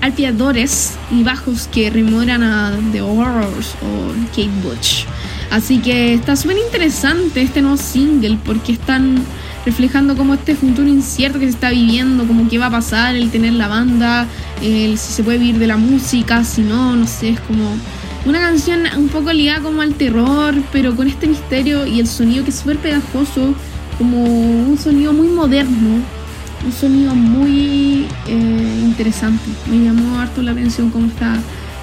arpiadores 0.00 0.92
y 1.10 1.22
bajos 1.24 1.68
que 1.68 1.90
rememoran 1.90 2.42
a 2.42 2.72
The 2.92 3.02
Horrors 3.02 3.74
o 3.82 4.12
Kate 4.30 4.48
Butch. 4.62 5.04
Así 5.50 5.78
que 5.78 6.14
está 6.14 6.36
súper 6.36 6.58
interesante 6.58 7.42
este 7.42 7.62
nuevo 7.62 7.76
single 7.76 8.38
porque 8.44 8.72
están 8.72 9.24
reflejando 9.64 10.16
como 10.16 10.34
este 10.34 10.54
futuro 10.54 10.88
incierto 10.88 11.38
que 11.38 11.46
se 11.46 11.52
está 11.52 11.70
viviendo, 11.70 12.24
como 12.26 12.48
qué 12.48 12.58
va 12.58 12.66
a 12.66 12.70
pasar, 12.70 13.16
el 13.16 13.30
tener 13.30 13.52
la 13.54 13.68
banda, 13.68 14.26
el 14.62 14.96
si 14.96 15.12
se 15.12 15.24
puede 15.24 15.38
vivir 15.38 15.58
de 15.58 15.66
la 15.66 15.76
música, 15.76 16.44
si 16.44 16.62
no, 16.62 16.94
no 16.94 17.06
sé, 17.06 17.30
es 17.30 17.40
como 17.40 17.76
una 18.26 18.40
canción 18.40 18.84
un 18.96 19.08
poco 19.08 19.32
ligada 19.32 19.60
como 19.60 19.82
al 19.82 19.94
terror, 19.94 20.54
pero 20.72 20.94
con 20.94 21.08
este 21.08 21.26
misterio 21.26 21.86
y 21.86 22.00
el 22.00 22.06
sonido 22.06 22.44
que 22.44 22.50
es 22.50 22.56
súper 22.56 22.78
pegajoso, 22.78 23.54
como 23.98 24.24
un 24.24 24.78
sonido 24.78 25.12
muy 25.12 25.28
moderno, 25.28 26.00
un 26.64 26.72
sonido 26.72 27.14
muy 27.14 28.06
eh, 28.26 28.80
interesante. 28.84 29.44
Me 29.68 29.84
llamó 29.84 30.18
harto 30.18 30.42
la 30.42 30.52
atención 30.52 30.90
cómo 30.90 31.06
está, 31.06 31.36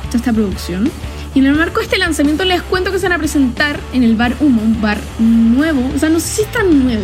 está 0.03 0.17
esta 0.17 0.33
producción. 0.33 0.89
Y 1.35 1.39
en 1.39 1.45
el 1.47 1.55
marco 1.55 1.79
de 1.79 1.85
este 1.85 1.97
lanzamiento 1.97 2.43
les 2.45 2.61
cuento 2.61 2.91
que 2.91 2.99
se 2.99 3.07
van 3.07 3.13
a 3.13 3.19
presentar 3.19 3.79
en 3.91 4.03
el 4.03 4.15
bar 4.15 4.35
Humo, 4.39 4.61
un 4.61 4.81
bar 4.81 4.99
nuevo, 5.19 5.91
o 5.95 5.97
sea, 5.97 6.09
no 6.09 6.19
sé 6.19 6.27
si 6.27 6.41
es 6.43 6.51
tan 6.51 6.83
nuevo, 6.83 7.03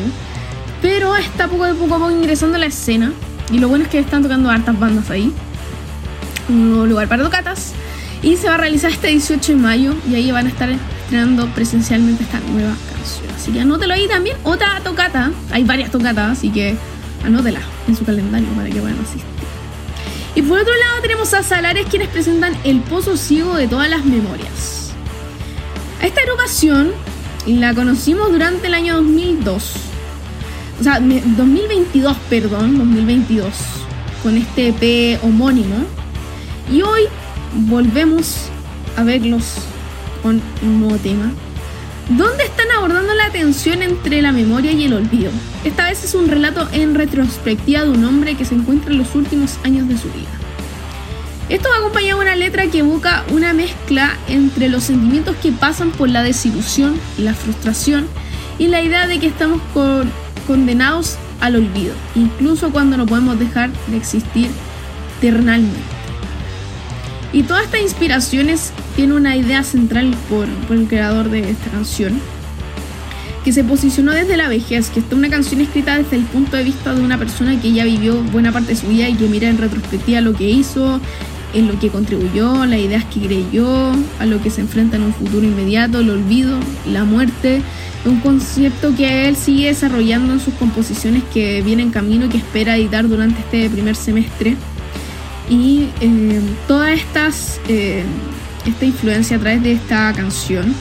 pero 0.81 1.15
está 1.15 1.47
poco 1.47 1.65
a 1.65 1.73
poco 1.73 2.11
ingresando 2.11 2.55
a 2.57 2.59
la 2.59 2.67
escena. 2.67 3.11
Y 3.51 3.59
lo 3.59 3.67
bueno 3.67 3.85
es 3.85 3.89
que 3.89 3.99
están 3.99 4.21
tocando 4.21 4.49
hartas 4.49 4.79
bandas 4.79 5.09
ahí. 5.09 5.33
Un 6.47 6.69
nuevo 6.69 6.85
lugar 6.85 7.07
para 7.07 7.23
tocatas. 7.23 7.73
Y 8.21 8.37
se 8.37 8.47
va 8.47 8.55
a 8.55 8.57
realizar 8.57 8.91
este 8.91 9.07
18 9.07 9.53
de 9.53 9.57
mayo. 9.57 9.95
Y 10.09 10.15
ahí 10.15 10.31
van 10.31 10.45
a 10.45 10.49
estar 10.49 10.69
estrenando 10.69 11.47
presencialmente 11.47 12.23
esta 12.23 12.39
nueva 12.51 12.73
canción. 12.93 13.35
Así 13.35 13.51
que 13.51 13.61
anótelo 13.61 13.93
ahí 13.93 14.07
también. 14.07 14.37
Otra 14.43 14.79
tocata. 14.83 15.31
Hay 15.51 15.63
varias 15.63 15.91
tocatas, 15.91 16.37
así 16.37 16.49
que 16.49 16.75
anótela 17.25 17.59
en 17.87 17.95
su 17.95 18.05
calendario 18.05 18.47
para 18.49 18.69
que 18.69 18.79
puedan 18.79 18.99
asistir. 18.99 19.38
Y 20.39 20.41
por 20.41 20.57
otro 20.57 20.71
lado 20.73 21.01
tenemos 21.01 21.33
a 21.33 21.43
Salares 21.43 21.85
quienes 21.87 22.07
presentan 22.07 22.55
El 22.63 22.79
Pozo 22.79 23.17
Ciego 23.17 23.55
de 23.55 23.67
todas 23.67 23.89
las 23.89 24.05
memorias. 24.05 24.93
Esta 26.01 26.21
agrupación 26.21 26.93
la 27.45 27.73
conocimos 27.73 28.31
durante 28.31 28.67
el 28.67 28.73
año 28.73 28.95
2002 28.95 29.89
o 30.79 30.83
sea, 30.83 31.01
2022, 31.01 32.15
perdón, 32.29 32.77
2022, 32.77 33.53
con 34.23 34.37
este 34.37 34.69
EP 34.69 35.21
homónimo. 35.25 35.75
Y 36.71 36.83
hoy 36.83 37.01
volvemos 37.67 38.45
a 38.95 39.03
verlos 39.03 39.55
con 40.23 40.41
un 40.61 40.79
nuevo 40.79 40.97
tema, 40.99 41.33
donde 42.09 42.43
están 42.43 42.71
abordando 42.71 43.13
la 43.13 43.29
tensión 43.29 43.83
entre 43.83 44.21
la 44.21 44.31
memoria 44.31 44.71
y 44.71 44.85
el 44.85 44.93
olvido. 44.93 45.31
Esta 45.63 45.89
vez 45.89 46.03
es 46.03 46.15
un 46.15 46.27
relato 46.27 46.67
en 46.71 46.95
retrospectiva 46.95 47.83
de 47.83 47.91
un 47.91 48.03
hombre 48.03 48.35
que 48.35 48.45
se 48.45 48.55
encuentra 48.55 48.91
en 48.91 48.97
los 48.97 49.13
últimos 49.15 49.59
años 49.63 49.87
de 49.87 49.97
su 49.97 50.07
vida. 50.11 50.29
Esto 51.49 51.69
va 51.69 51.77
acompañado 51.77 52.19
de 52.19 52.25
una 52.25 52.35
letra 52.35 52.67
que 52.67 52.79
evoca 52.79 53.23
una 53.31 53.53
mezcla 53.53 54.17
entre 54.27 54.69
los 54.69 54.83
sentimientos 54.83 55.35
que 55.37 55.51
pasan 55.51 55.91
por 55.91 56.09
la 56.09 56.21
desilusión 56.21 56.99
la 57.17 57.33
frustración 57.33 58.07
y 58.57 58.67
la 58.67 58.81
idea 58.81 59.07
de 59.07 59.19
que 59.19 59.27
estamos 59.27 59.61
con 59.73 60.11
condenados 60.45 61.17
al 61.41 61.55
olvido, 61.55 61.93
incluso 62.15 62.71
cuando 62.71 62.97
no 62.97 63.05
podemos 63.05 63.37
dejar 63.37 63.69
de 63.87 63.97
existir 63.97 64.49
terrenalmente. 65.21 65.98
Y 67.31 67.43
toda 67.43 67.63
esta 67.63 67.79
inspiraciones 67.79 68.71
tiene 68.95 69.13
una 69.13 69.35
idea 69.35 69.63
central 69.63 70.15
por, 70.29 70.47
por, 70.67 70.77
el 70.77 70.87
creador 70.87 71.29
de 71.29 71.49
esta 71.49 71.69
canción, 71.69 72.19
que 73.43 73.53
se 73.53 73.63
posicionó 73.63 74.11
desde 74.11 74.35
la 74.35 74.49
vejez, 74.49 74.89
que 74.89 74.99
está 74.99 75.15
una 75.15 75.29
canción 75.29 75.61
escrita 75.61 75.97
desde 75.97 76.15
el 76.15 76.23
punto 76.23 76.57
de 76.57 76.63
vista 76.63 76.93
de 76.93 77.01
una 77.01 77.17
persona 77.17 77.59
que 77.61 77.71
ya 77.71 77.85
vivió 77.85 78.15
buena 78.23 78.51
parte 78.51 78.69
de 78.69 78.75
su 78.75 78.87
vida 78.87 79.07
y 79.07 79.13
que 79.13 79.27
mira 79.27 79.47
en 79.47 79.57
retrospectiva 79.57 80.21
lo 80.21 80.33
que 80.33 80.49
hizo, 80.49 80.99
en 81.53 81.67
lo 81.67 81.79
que 81.79 81.89
contribuyó, 81.89 82.65
las 82.65 82.79
ideas 82.79 83.05
que 83.05 83.19
creyó, 83.19 83.91
a 84.19 84.25
lo 84.25 84.41
que 84.41 84.49
se 84.49 84.61
enfrenta 84.61 84.97
en 84.97 85.03
un 85.03 85.13
futuro 85.13 85.45
inmediato, 85.45 85.99
el 85.99 86.09
olvido, 86.09 86.57
la 86.87 87.03
muerte 87.03 87.61
un 88.05 88.19
concepto 88.21 88.95
que 88.95 89.27
él 89.27 89.35
sigue 89.35 89.67
desarrollando 89.67 90.33
en 90.33 90.39
sus 90.39 90.53
composiciones 90.53 91.23
que 91.33 91.61
viene 91.61 91.83
en 91.83 91.91
camino 91.91 92.25
y 92.25 92.29
que 92.29 92.37
espera 92.37 92.77
editar 92.77 93.07
durante 93.07 93.39
este 93.41 93.69
primer 93.69 93.95
semestre. 93.95 94.55
Y 95.49 95.89
eh, 95.99 96.39
toda 96.67 96.93
estas, 96.93 97.59
eh, 97.67 98.03
esta 98.65 98.85
influencia 98.85 99.37
a 99.37 99.39
través 99.39 99.63
de 99.63 99.73
esta 99.73 100.13
canción 100.13 100.75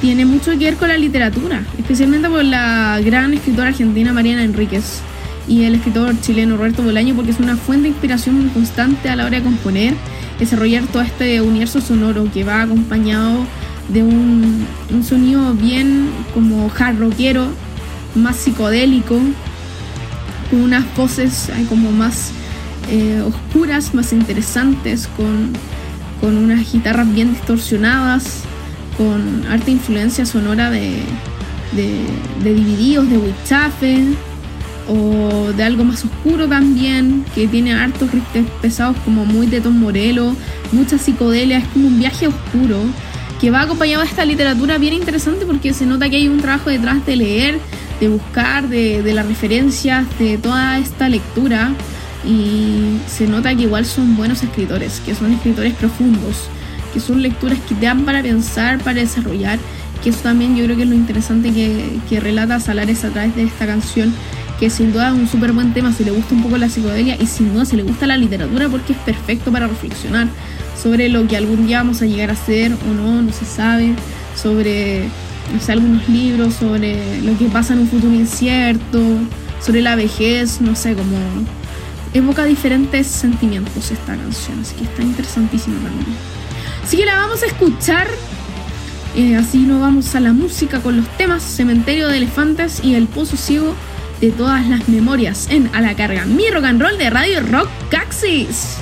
tiene 0.00 0.24
mucho 0.24 0.50
que 0.52 0.58
ver 0.58 0.76
con 0.76 0.88
la 0.88 0.98
literatura, 0.98 1.64
especialmente 1.78 2.28
por 2.28 2.44
la 2.44 3.00
gran 3.04 3.32
escritora 3.32 3.68
argentina 3.68 4.12
Mariana 4.12 4.42
Enríquez 4.44 5.00
y 5.48 5.62
el 5.62 5.76
escritor 5.76 6.20
chileno 6.20 6.56
Roberto 6.56 6.82
Bolaño, 6.82 7.14
porque 7.14 7.30
es 7.30 7.40
una 7.40 7.56
fuente 7.56 7.84
de 7.84 7.88
inspiración 7.90 8.48
constante 8.50 9.08
a 9.08 9.16
la 9.16 9.24
hora 9.24 9.38
de 9.38 9.44
componer, 9.44 9.94
desarrollar 10.38 10.84
todo 10.86 11.02
este 11.02 11.40
universo 11.40 11.80
sonoro 11.80 12.28
que 12.32 12.44
va 12.44 12.62
acompañado 12.62 13.46
de 13.88 14.02
un, 14.02 14.66
sonido 15.02 15.54
bien 15.54 16.10
como 16.34 16.70
hard 16.76 16.98
rockero, 16.98 17.48
más 18.14 18.36
psicodélico, 18.36 19.18
con 20.50 20.62
unas 20.62 20.84
voces 20.96 21.50
como 21.68 21.90
más 21.92 22.32
eh, 22.88 23.22
oscuras, 23.22 23.94
más 23.94 24.12
interesantes, 24.12 25.08
con, 25.16 25.52
con, 26.20 26.36
unas 26.36 26.72
guitarras 26.72 27.12
bien 27.12 27.32
distorsionadas, 27.32 28.42
con 28.96 29.44
harta 29.50 29.70
influencia 29.70 30.26
sonora 30.26 30.70
de, 30.70 31.02
de, 31.72 32.04
de 32.42 32.54
divididos, 32.54 33.08
de 33.08 33.18
Wichafe, 33.18 34.04
o 34.88 35.52
de 35.52 35.62
algo 35.62 35.84
más 35.84 36.04
oscuro 36.04 36.48
también, 36.48 37.24
que 37.34 37.46
tiene 37.46 37.74
hartos 37.74 38.10
riffs 38.10 38.50
pesados 38.60 38.96
como 39.04 39.24
muy 39.24 39.46
de 39.46 39.60
Tom 39.60 39.78
Morello, 39.78 40.34
mucha 40.72 40.98
psicodelia, 40.98 41.58
es 41.58 41.66
como 41.68 41.88
un 41.88 41.98
viaje 41.98 42.26
oscuro 42.26 42.78
que 43.40 43.50
va 43.50 43.62
acompañado 43.62 44.02
de 44.02 44.08
esta 44.08 44.24
literatura 44.24 44.78
bien 44.78 44.94
interesante 44.94 45.44
porque 45.46 45.74
se 45.74 45.84
nota 45.84 46.08
que 46.08 46.16
hay 46.16 46.28
un 46.28 46.40
trabajo 46.40 46.70
detrás 46.70 47.04
de 47.04 47.16
leer, 47.16 47.58
de 48.00 48.08
buscar, 48.08 48.68
de, 48.68 49.02
las 49.12 49.26
referencias, 49.26 50.06
de 50.18 50.38
toda 50.38 50.78
esta 50.78 51.08
lectura 51.08 51.72
y 52.24 52.98
se 53.06 53.26
nota 53.26 53.54
que 53.54 53.62
igual 53.62 53.84
son 53.84 54.16
buenos 54.16 54.42
escritores, 54.42 55.00
que 55.04 55.14
son 55.14 55.32
escritores 55.32 55.74
profundos, 55.74 56.48
que 56.92 57.00
son 57.00 57.22
lecturas 57.22 57.58
que 57.68 57.74
te 57.74 57.86
dan 57.86 58.04
para 58.04 58.22
pensar, 58.22 58.78
para 58.78 59.00
desarrollar, 59.00 59.58
que 60.02 60.10
eso 60.10 60.20
también 60.20 60.56
yo 60.56 60.64
creo 60.64 60.76
que 60.76 60.82
es 60.82 60.88
lo 60.88 60.94
interesante 60.94 61.52
que, 61.52 62.20
relata 62.20 62.60
Salares 62.60 63.04
a 63.04 63.10
través 63.10 63.34
de 63.34 63.44
esta 63.44 63.66
canción, 63.66 64.12
que 64.60 64.70
sin 64.70 64.92
duda 64.92 65.08
es 65.08 65.14
un 65.14 65.28
súper 65.28 65.52
buen 65.52 65.72
tema 65.72 65.92
si 65.92 66.04
le 66.04 66.10
gusta 66.10 66.34
un 66.34 66.42
poco 66.42 66.56
la 66.58 66.68
psicodelia 66.68 67.16
y 67.20 67.26
sin 67.26 67.52
duda 67.52 67.64
si 67.64 67.76
le 67.76 67.82
gusta 67.82 68.06
la 68.06 68.16
literatura 68.16 68.68
porque 68.68 68.92
es 68.92 68.98
perfecto 69.00 69.50
para 69.50 69.66
reflexionar 69.66 70.28
sobre 70.80 71.08
lo 71.08 71.26
que 71.26 71.36
algún 71.36 71.66
día 71.66 71.78
vamos 71.78 72.02
a 72.02 72.06
llegar 72.06 72.30
a 72.30 72.36
ser 72.36 72.72
o 72.72 72.94
no, 72.94 73.22
no 73.22 73.32
se 73.32 73.44
sabe, 73.44 73.94
sobre 74.36 75.08
no 75.52 75.60
sé, 75.60 75.72
algunos 75.72 76.08
libros, 76.08 76.54
sobre 76.54 77.20
lo 77.22 77.36
que 77.38 77.46
pasa 77.46 77.72
en 77.74 77.80
un 77.80 77.88
futuro 77.88 78.14
incierto, 78.14 79.00
sobre 79.60 79.82
la 79.82 79.96
vejez, 79.96 80.60
no 80.60 80.74
sé, 80.74 80.94
como 80.94 81.16
evoca 82.14 82.44
diferentes 82.44 83.06
sentimientos 83.06 83.90
esta 83.90 84.16
canción, 84.16 84.60
así 84.60 84.74
que 84.76 84.84
está 84.84 85.02
interesantísima 85.02 85.76
también. 85.76 86.16
Así 86.82 86.96
que 86.96 87.06
la 87.06 87.16
vamos 87.16 87.42
a 87.42 87.46
escuchar, 87.46 88.08
eh, 89.16 89.36
así 89.36 89.58
nos 89.58 89.80
vamos 89.80 90.14
a 90.14 90.20
la 90.20 90.32
música 90.32 90.80
con 90.80 90.96
los 90.96 91.08
temas 91.16 91.42
Cementerio 91.42 92.08
de 92.08 92.18
Elefantes 92.18 92.82
y 92.82 92.94
El 92.94 93.06
Pozo 93.06 93.36
Ciego 93.36 93.74
de 94.20 94.30
todas 94.30 94.68
las 94.68 94.88
memorias 94.88 95.48
en 95.50 95.70
A 95.74 95.80
la 95.80 95.94
Carga, 95.94 96.24
mi 96.26 96.48
rock 96.50 96.64
and 96.64 96.82
roll 96.82 96.98
de 96.98 97.10
Radio 97.10 97.40
Rock 97.40 97.68
Caxis. 97.90 98.78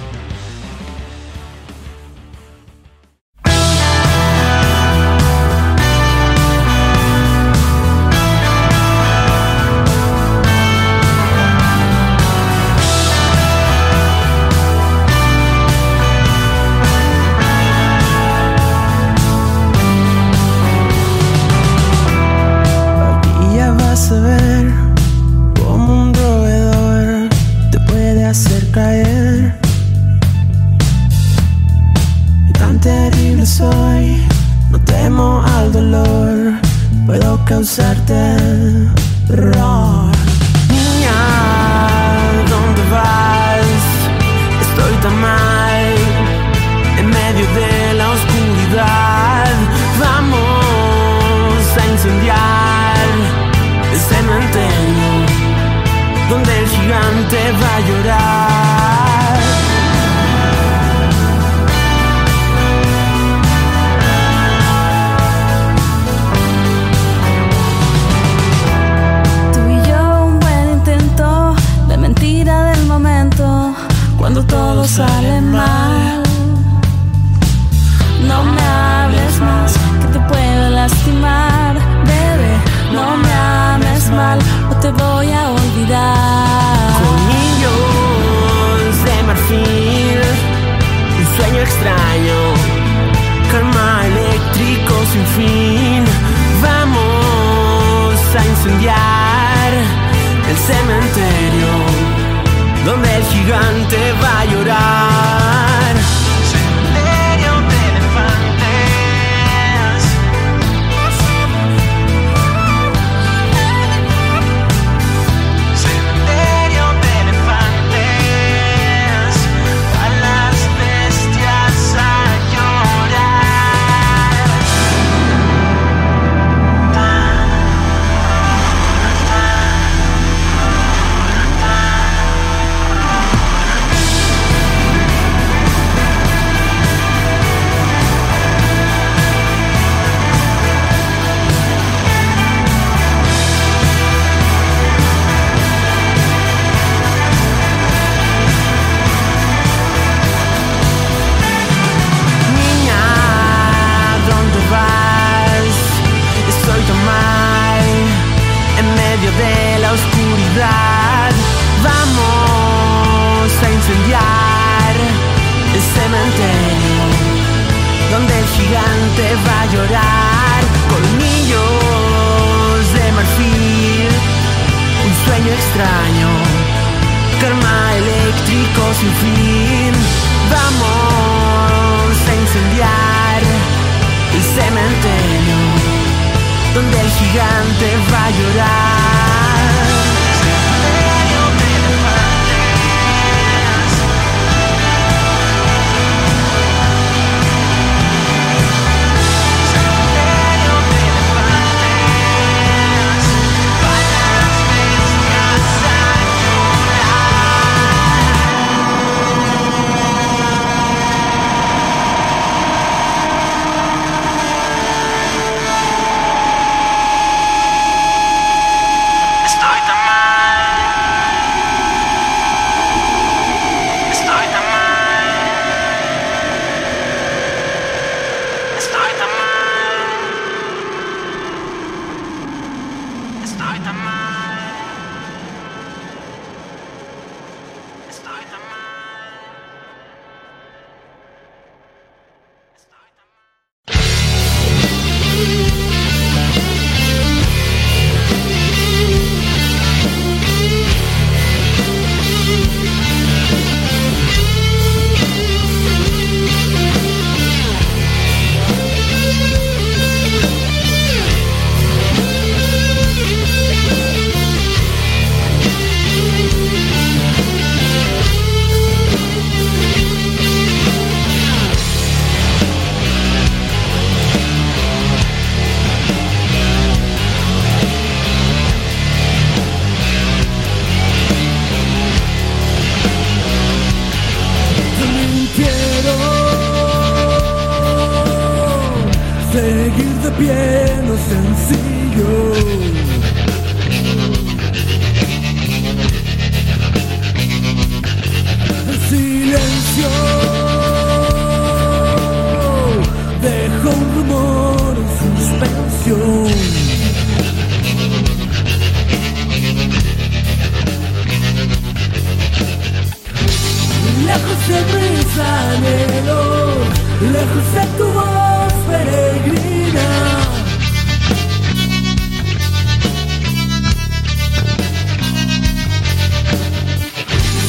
Mis 315.40 315.46
anhelos, 315.46 316.76
lejos 317.20 317.66
de 317.74 317.84
tu 317.98 318.04
voz 318.04 318.72
peregrina. 318.88 320.08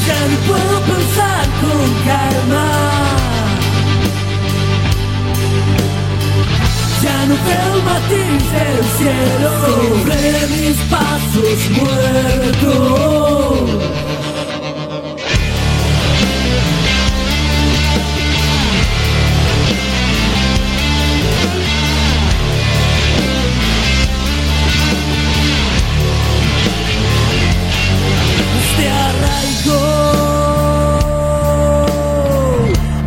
Ya 0.08 0.20
no 0.28 0.38
puedo 0.48 0.76
pensar 0.82 1.46
con 1.62 1.88
calma. 2.06 2.68
Ya 7.04 7.18
no 7.26 7.36
veo 7.46 7.70
el 7.76 7.82
matiz 7.84 8.42
del 8.54 8.80
cielo 8.98 9.50
sobre 9.66 10.22
mis 10.48 10.78
pasos 10.90 11.60
muertos. 11.80 13.22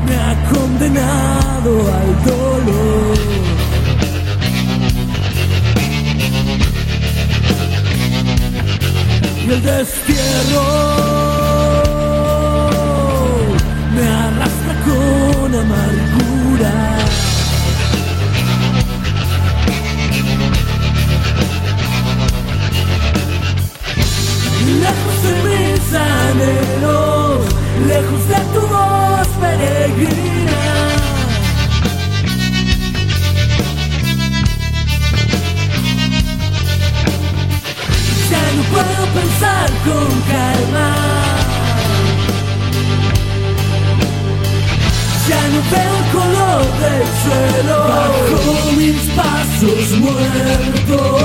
Me 0.06 0.16
ha 0.16 0.50
condenado 0.52 1.70
al 1.98 2.24
dolor. 2.24 3.18
Y 9.46 9.50
el 9.50 9.62
destierro 9.62 10.64
me 13.94 14.06
arrastra 14.06 14.74
con 14.84 15.54
amargura. 15.54 16.13
Lejos 27.86 28.28
de 28.28 28.40
tu 28.54 28.60
voz 28.66 29.28
peregrina. 29.40 30.62
Ya 38.30 38.44
no 38.56 38.62
puedo 38.72 39.02
pensar 39.18 39.68
con 39.86 40.10
calma. 40.32 40.88
Ya 45.28 45.42
no 45.52 45.60
veo 45.72 45.94
el 46.00 46.06
color 46.16 46.64
del 46.82 47.06
suelo 47.22 47.76
bajo 47.88 48.54
mis 48.76 49.00
pasos 49.16 49.86
muertos. 50.00 51.24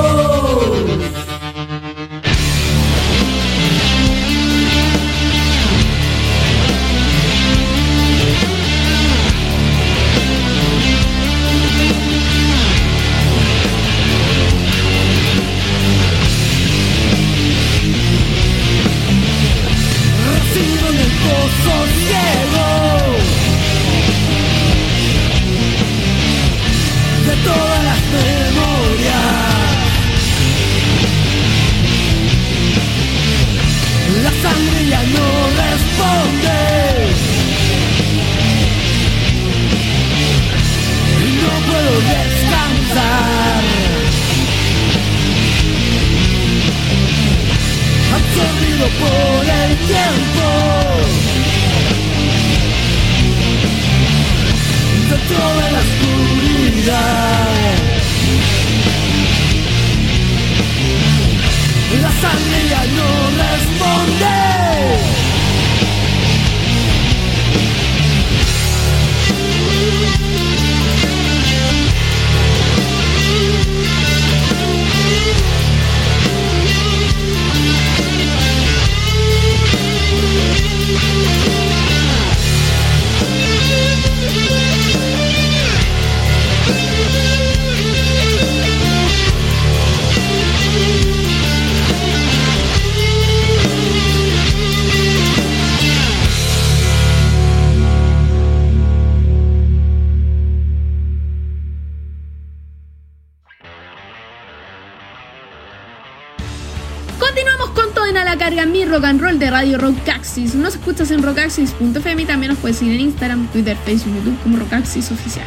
Radio 109.69 109.93
Rockaxis. 109.93 110.55
Nos 110.55 110.73
escuchas 110.73 111.11
en 111.11 111.21
rockaxis.fm 111.21 112.23
y 112.23 112.25
también 112.25 112.51
nos 112.51 112.57
puedes 112.57 112.77
seguir 112.77 112.95
en 112.95 113.01
Instagram, 113.01 113.47
Twitter, 113.49 113.77
Facebook, 113.85 114.15
YouTube 114.15 114.41
como 114.41 114.57
Rockaxis 114.57 115.11
Oficial. 115.11 115.45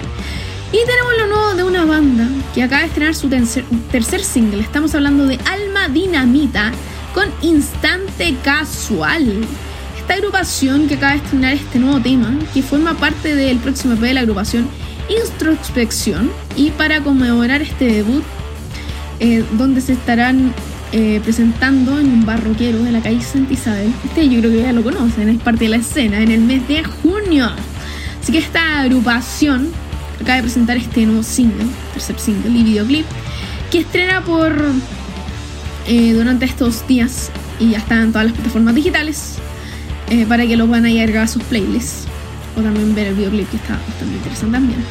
Y 0.71 0.77
tenemos 0.87 1.13
lo 1.19 1.27
nuevo 1.27 1.55
de 1.55 1.65
una 1.65 1.85
banda 1.85 2.29
que 2.55 2.63
acaba 2.63 2.83
de 2.83 2.87
estrenar 2.87 3.17
su 3.17 3.29
tercer, 3.29 4.23
single. 4.23 4.61
Estamos 4.61 4.95
hablando 4.95 5.27
de 5.27 5.41
Alma 5.45 5.89
Dinamita 5.89 6.71
con 7.13 7.29
Instante 7.41 8.37
Casual. 8.45 9.45
Esta 9.99 10.15
agrupación 10.15 10.87
que 10.87 10.95
acaba 10.95 11.13
de 11.15 11.19
estrenar 11.19 11.55
este 11.55 11.81
nuevo 11.81 12.01
tema, 12.01 12.33
que 12.55 12.63
forma 12.63 12.95
parte 12.95 13.35
del 13.35 13.59
próximo 13.59 13.95
EP 13.95 14.01
de 14.03 14.15
la 14.15 14.21
agrupación 14.21 14.69
Introspección. 15.09 16.31
Y 16.55 16.71
para 16.71 17.03
conmemorar 17.03 17.61
este 17.61 17.87
debut, 17.87 18.23
eh, 19.19 19.45
donde 19.59 19.81
se 19.81 19.95
estarán 19.95 20.55
eh, 20.93 21.21
presentando 21.25 21.99
en 21.99 22.07
un 22.07 22.27
barroquero 22.27 22.83
de 22.83 22.93
la 22.93 23.01
calle 23.01 23.23
Santa 23.23 23.55
Isabel. 23.55 23.91
Este 24.05 24.29
yo 24.29 24.41
creo 24.41 24.53
que 24.53 24.61
ya 24.61 24.73
lo 24.75 24.83
conocen, 24.83 25.31
es 25.31 25.41
parte 25.41 25.65
de 25.65 25.71
la 25.71 25.77
escena, 25.77 26.21
en 26.21 26.31
el 26.31 26.41
mes 26.43 26.69
de 26.69 26.85
junio. 26.85 27.51
Así 28.21 28.31
que 28.31 28.39
esta 28.39 28.81
agrupación 28.81 29.71
acaba 30.21 30.37
de 30.37 30.43
presentar 30.43 30.77
este 30.77 31.07
nuevo 31.07 31.23
single, 31.23 31.65
tercer 31.95 32.19
single 32.19 32.51
y 32.51 32.63
videoclip, 32.63 33.07
que 33.71 33.79
estrena 33.79 34.23
por 34.23 34.55
eh, 35.87 36.13
durante 36.13 36.45
estos 36.45 36.87
días 36.87 37.31
y 37.59 37.71
ya 37.71 37.79
está 37.79 38.03
en 38.03 38.13
todas 38.13 38.27
las 38.27 38.35
plataformas 38.35 38.75
digitales 38.75 39.37
eh, 40.11 40.27
para 40.27 40.47
que 40.47 40.57
lo 40.57 40.67
puedan 40.67 40.85
agregar 40.85 41.25
a 41.25 41.27
sus 41.27 41.43
playlists 41.45 42.07
o 42.55 42.61
también 42.61 42.95
ver 42.95 43.07
el 43.07 43.15
videoclip 43.15 43.49
que 43.51 43.57
está 43.57 43.79
bastante 43.89 44.15
interesante 44.15 44.53
también. 44.53 44.85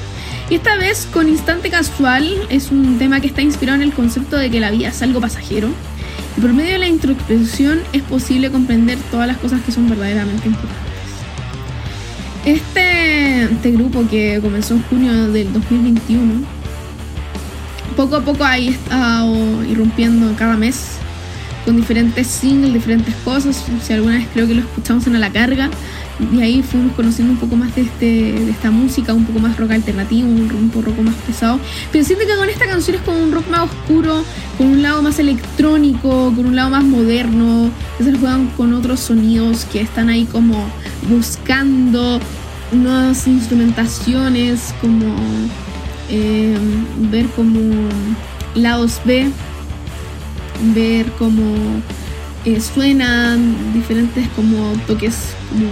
Y 0.49 0.55
esta 0.55 0.75
vez 0.77 1.07
con 1.13 1.29
Instante 1.29 1.69
Casual 1.69 2.27
es 2.49 2.71
un 2.71 2.97
tema 2.97 3.21
que 3.21 3.27
está 3.27 3.41
inspirado 3.41 3.77
en 3.77 3.83
el 3.83 3.93
concepto 3.93 4.35
de 4.35 4.49
que 4.49 4.59
la 4.59 4.71
vida 4.71 4.89
es 4.89 5.01
algo 5.01 5.21
pasajero 5.21 5.69
por 6.39 6.53
medio 6.53 6.73
de 6.73 6.77
la 6.79 6.87
introspección 6.87 7.79
es 7.93 8.03
posible 8.03 8.51
comprender 8.51 8.97
todas 9.09 9.27
las 9.27 9.37
cosas 9.37 9.61
que 9.61 9.71
son 9.71 9.89
verdaderamente 9.89 10.47
importantes. 10.47 10.91
Este, 12.45 13.43
este 13.43 13.71
grupo 13.71 14.07
que 14.09 14.39
comenzó 14.41 14.75
en 14.75 14.83
junio 14.83 15.31
del 15.31 15.51
2021 15.53 16.61
poco 17.95 18.15
a 18.15 18.21
poco 18.21 18.43
ahí 18.43 18.69
está 18.69 19.25
irrumpiendo 19.69 20.33
cada 20.35 20.57
mes 20.57 20.97
con 21.65 21.75
diferentes 21.75 22.27
singles, 22.27 22.73
diferentes 22.73 23.13
cosas. 23.23 23.63
Si 23.83 23.93
alguna 23.93 24.15
vez 24.17 24.27
creo 24.33 24.47
que 24.47 24.55
lo 24.55 24.61
escuchamos 24.61 25.05
en 25.07 25.15
A 25.15 25.19
la 25.19 25.31
carga, 25.31 25.69
y 26.31 26.41
ahí 26.41 26.61
fuimos 26.61 26.93
conociendo 26.95 27.33
un 27.33 27.39
poco 27.39 27.55
más 27.55 27.73
de, 27.75 27.81
este, 27.81 28.05
de 28.05 28.51
esta 28.51 28.71
música, 28.71 29.13
un 29.13 29.25
poco 29.25 29.39
más 29.39 29.57
rock 29.57 29.71
alternativo, 29.71 30.27
un, 30.27 30.69
poco 30.69 30.87
rock 30.87 30.99
más 30.99 31.15
pesado. 31.15 31.59
Pero 31.91 32.05
siento 32.05 32.25
que 32.25 32.35
con 32.35 32.49
esta 32.49 32.67
canción 32.67 32.97
es 32.97 33.01
como 33.01 33.19
un 33.19 33.31
rock 33.31 33.49
más 33.49 33.69
oscuro, 33.69 34.23
con 34.57 34.67
un 34.67 34.81
lado 34.81 35.01
más 35.01 35.19
electrónico, 35.19 36.31
con 36.35 36.45
un 36.45 36.55
lado 36.55 36.69
más 36.69 36.83
moderno, 36.83 37.69
se 37.97 38.17
juegan 38.17 38.47
con 38.57 38.73
otros 38.73 38.99
sonidos 38.99 39.65
que 39.65 39.81
están 39.81 40.09
ahí 40.09 40.25
como 40.25 40.55
buscando 41.09 42.19
nuevas 42.71 43.27
instrumentaciones, 43.27 44.73
como 44.79 45.15
eh, 46.09 46.57
ver 47.11 47.25
como 47.27 47.59
lados 48.55 49.01
B, 49.05 49.29
ver 50.75 51.11
cómo 51.17 51.43
eh, 52.45 52.59
suenan 52.59 53.55
diferentes 53.73 54.27
como 54.29 54.73
toques 54.87 55.15
como 55.49 55.69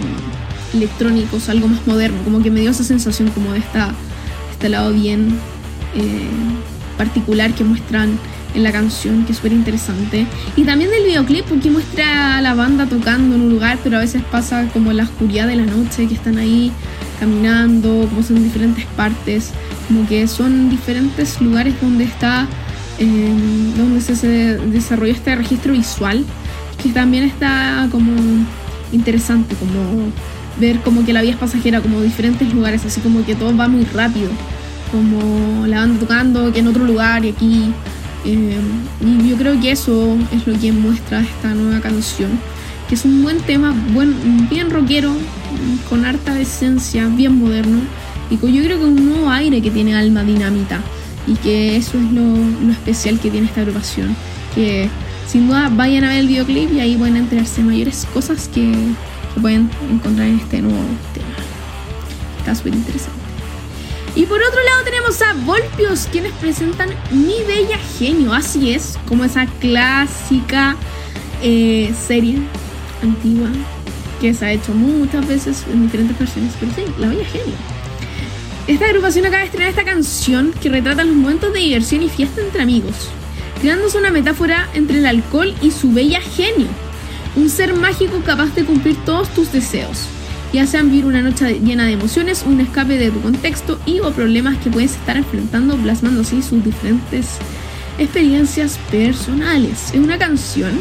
electrónicos, 0.73 1.49
algo 1.49 1.67
más 1.67 1.85
moderno, 1.87 2.21
como 2.23 2.41
que 2.41 2.51
me 2.51 2.61
dio 2.61 2.71
esa 2.71 2.83
sensación 2.83 3.29
como 3.29 3.53
de 3.53 3.59
esta, 3.59 3.93
este 4.51 4.69
lado 4.69 4.91
bien 4.93 5.39
eh, 5.95 6.27
particular 6.97 7.53
que 7.53 7.63
muestran 7.63 8.19
en 8.55 8.63
la 8.63 8.71
canción, 8.71 9.25
que 9.25 9.31
es 9.31 9.37
súper 9.37 9.53
interesante. 9.53 10.25
Y 10.55 10.63
también 10.63 10.89
del 10.91 11.03
videoclip, 11.03 11.45
porque 11.45 11.69
muestra 11.69 12.37
a 12.37 12.41
la 12.41 12.53
banda 12.55 12.87
tocando 12.87 13.35
en 13.35 13.41
un 13.41 13.49
lugar, 13.49 13.77
pero 13.83 13.97
a 13.97 13.99
veces 13.99 14.23
pasa 14.31 14.67
como 14.73 14.91
la 14.91 15.03
oscuridad 15.03 15.47
de 15.47 15.55
la 15.55 15.65
noche, 15.65 16.07
que 16.07 16.15
están 16.15 16.37
ahí 16.37 16.71
caminando, 17.19 18.07
como 18.09 18.23
son 18.23 18.43
diferentes 18.43 18.85
partes, 18.97 19.51
como 19.87 20.07
que 20.07 20.27
son 20.27 20.69
diferentes 20.69 21.39
lugares 21.41 21.75
donde 21.81 22.05
está, 22.05 22.47
eh, 22.97 23.33
donde 23.77 24.01
se 24.01 24.57
desarrolla 24.57 25.13
este 25.13 25.35
registro 25.35 25.73
visual, 25.73 26.25
que 26.81 26.89
también 26.89 27.25
está 27.25 27.87
como 27.91 28.11
interesante, 28.91 29.55
como 29.55 30.11
ver 30.59 30.79
como 30.81 31.05
que 31.05 31.13
la 31.13 31.21
vida 31.21 31.33
es 31.33 31.37
pasajera, 31.37 31.81
como 31.81 32.01
diferentes 32.01 32.53
lugares, 32.53 32.85
así 32.85 33.01
como 33.01 33.25
que 33.25 33.35
todo 33.35 33.55
va 33.55 33.67
muy 33.67 33.83
rápido, 33.85 34.29
como 34.91 35.65
la 35.67 35.81
banda 35.81 35.99
tocando 35.99 36.51
que 36.51 36.59
en 36.59 36.67
otro 36.67 36.85
lugar 36.85 37.25
y 37.25 37.29
aquí. 37.29 37.73
Eh, 38.25 38.59
y 39.01 39.29
yo 39.29 39.37
creo 39.37 39.59
que 39.61 39.71
eso 39.71 40.17
es 40.33 40.45
lo 40.45 40.59
que 40.59 40.71
muestra 40.71 41.21
esta 41.21 41.53
nueva 41.53 41.79
canción, 41.79 42.31
que 42.87 42.95
es 42.95 43.05
un 43.05 43.23
buen 43.23 43.37
tema, 43.39 43.73
buen, 43.93 44.49
bien 44.49 44.69
rockero, 44.69 45.13
con 45.89 46.05
harta 46.05 46.37
esencia, 46.39 47.07
bien 47.07 47.39
moderno, 47.39 47.79
y 48.29 48.35
con, 48.35 48.51
yo 48.51 48.61
creo 48.63 48.77
que 48.77 48.85
un 48.85 49.05
nuevo 49.05 49.29
aire 49.29 49.61
que 49.61 49.71
tiene 49.71 49.95
Alma 49.95 50.23
Dinamita, 50.23 50.81
y 51.27 51.35
que 51.35 51.77
eso 51.77 51.97
es 51.97 52.11
lo, 52.11 52.21
lo 52.21 52.71
especial 52.71 53.19
que 53.19 53.29
tiene 53.29 53.47
esta 53.47 53.61
agrupación, 53.61 54.15
que 54.53 54.89
sin 55.27 55.47
duda 55.47 55.69
vayan 55.69 56.03
a 56.03 56.09
ver 56.09 56.19
el 56.19 56.27
videoclip 56.27 56.73
y 56.73 56.79
ahí 56.79 56.97
pueden 56.97 57.15
enterarse 57.15 57.61
mayores 57.61 58.05
cosas 58.13 58.49
que, 58.53 58.73
pueden 59.39 59.69
encontrar 59.89 60.27
en 60.27 60.39
este 60.39 60.61
nuevo 60.61 60.79
tema. 61.13 61.27
Está 62.39 62.55
súper 62.55 62.75
interesante. 62.75 63.19
Y 64.15 64.25
por 64.25 64.41
otro 64.41 64.63
lado 64.63 64.83
tenemos 64.83 65.21
a 65.21 65.33
Volpios, 65.45 66.07
quienes 66.11 66.33
presentan 66.33 66.89
Mi 67.11 67.43
Bella 67.47 67.77
Genio. 67.97 68.33
Así 68.33 68.73
es, 68.73 68.97
como 69.07 69.23
esa 69.23 69.45
clásica 69.59 70.75
eh, 71.41 71.93
serie 72.07 72.39
antigua 73.01 73.49
que 74.19 74.33
se 74.33 74.45
ha 74.45 74.51
hecho 74.51 74.73
muchas 74.73 75.27
veces 75.27 75.63
en 75.71 75.83
diferentes 75.83 76.17
versiones. 76.17 76.53
Pero 76.59 76.71
sí, 76.75 76.83
La 76.97 77.07
Bella 77.07 77.25
Genio. 77.25 77.55
Esta 78.67 78.85
agrupación 78.85 79.25
acaba 79.25 79.39
de 79.39 79.45
estrenar 79.45 79.69
esta 79.69 79.85
canción 79.85 80.53
que 80.61 80.69
retrata 80.69 81.03
los 81.03 81.15
momentos 81.15 81.53
de 81.53 81.59
diversión 81.59 82.03
y 82.03 82.09
fiesta 82.09 82.41
entre 82.41 82.61
amigos 82.61 83.09
creándose 83.59 83.97
una 83.97 84.11
metáfora 84.11 84.69
entre 84.73 84.99
el 84.99 85.05
alcohol 85.05 85.53
y 85.61 85.71
su 85.71 85.91
bella 85.91 86.21
genio, 86.21 86.67
un 87.39 87.49
ser 87.49 87.73
mágico 87.73 88.21
capaz 88.25 88.53
de 88.53 88.65
cumplir 88.65 88.97
todos 89.05 89.29
tus 89.29 89.51
deseos, 89.51 90.05
ya 90.51 90.67
sean 90.67 90.89
vivir 90.89 91.05
una 91.05 91.21
noche 91.21 91.59
llena 91.59 91.85
de 91.85 91.93
emociones, 91.93 92.43
un 92.45 92.59
escape 92.59 92.97
de 92.97 93.11
tu 93.11 93.21
contexto 93.21 93.79
y 93.85 94.01
o 94.01 94.11
problemas 94.11 94.57
que 94.57 94.69
puedes 94.69 94.91
estar 94.91 95.15
enfrentando 95.15 95.77
plasmando 95.77 96.21
así 96.21 96.41
sus 96.41 96.63
diferentes 96.63 97.37
experiencias 97.97 98.77
personales. 98.91 99.91
Es 99.93 99.99
una 99.99 100.17
canción 100.17 100.71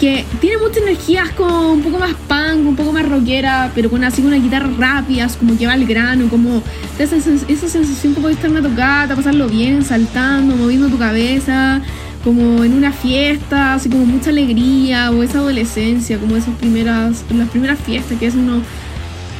que 0.00 0.24
tiene 0.40 0.58
mucha 0.58 0.80
energía, 0.80 1.24
es 1.24 1.32
como 1.32 1.72
un 1.72 1.82
poco 1.82 1.98
más 1.98 2.14
punk, 2.28 2.66
un 2.66 2.76
poco 2.76 2.92
más 2.92 3.08
rockera, 3.08 3.70
pero 3.74 3.90
con 3.90 4.02
así 4.04 4.22
con 4.22 4.32
una 4.32 4.42
guitarra 4.42 4.70
rápidas, 4.78 5.36
como 5.36 5.56
que 5.56 5.66
va 5.66 5.72
al 5.74 5.86
grano, 5.86 6.28
como 6.28 6.62
esa, 6.98 7.16
esa 7.16 7.68
sensación 7.68 8.14
como 8.14 8.28
de 8.28 8.34
estar 8.34 8.50
en 8.50 8.56
una 8.56 8.68
tocata, 8.68 9.14
pasarlo 9.14 9.48
bien, 9.48 9.84
saltando, 9.84 10.56
moviendo 10.56 10.88
tu 10.88 10.98
cabeza, 10.98 11.82
como 12.28 12.62
en 12.62 12.74
una 12.74 12.92
fiesta, 12.92 13.72
así 13.72 13.88
como 13.88 14.04
mucha 14.04 14.28
alegría, 14.28 15.10
o 15.10 15.22
esa 15.22 15.38
adolescencia, 15.38 16.18
como 16.18 16.36
esas 16.36 16.54
primeras, 16.56 17.24
las 17.30 17.48
primeras 17.48 17.78
fiestas 17.78 18.18
que 18.18 18.26
es 18.26 18.34
uno 18.34 18.60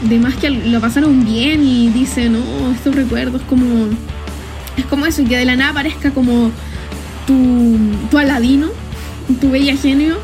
de 0.08 0.18
más 0.18 0.34
que 0.36 0.48
lo 0.48 0.80
pasaron 0.80 1.22
bien 1.22 1.62
y 1.62 1.90
dice, 1.90 2.30
no, 2.30 2.40
estos 2.74 2.94
recuerdos 2.94 3.42
como, 3.42 3.88
es 4.78 4.86
como 4.86 5.04
eso, 5.04 5.20
y 5.20 5.26
que 5.26 5.36
de 5.36 5.44
la 5.44 5.54
nada 5.54 5.74
parezca 5.74 6.12
como 6.12 6.50
tu, 7.26 7.76
tu 8.10 8.16
aladino, 8.16 8.68
tu 9.38 9.50
bella 9.50 9.76
genio 9.76 10.16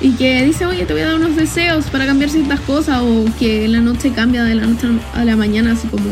y 0.00 0.12
que 0.12 0.42
dice, 0.42 0.64
oye, 0.64 0.86
te 0.86 0.94
voy 0.94 1.02
a 1.02 1.08
dar 1.08 1.16
unos 1.16 1.36
deseos 1.36 1.84
para 1.86 2.06
cambiar 2.06 2.30
ciertas 2.30 2.60
cosas 2.60 3.02
o 3.02 3.26
que 3.38 3.68
la 3.68 3.80
noche 3.80 4.10
cambia 4.12 4.42
de 4.42 4.54
la 4.54 4.66
noche 4.66 4.86
a 5.12 5.22
la 5.22 5.36
mañana, 5.36 5.72
así 5.72 5.86
como 5.88 6.08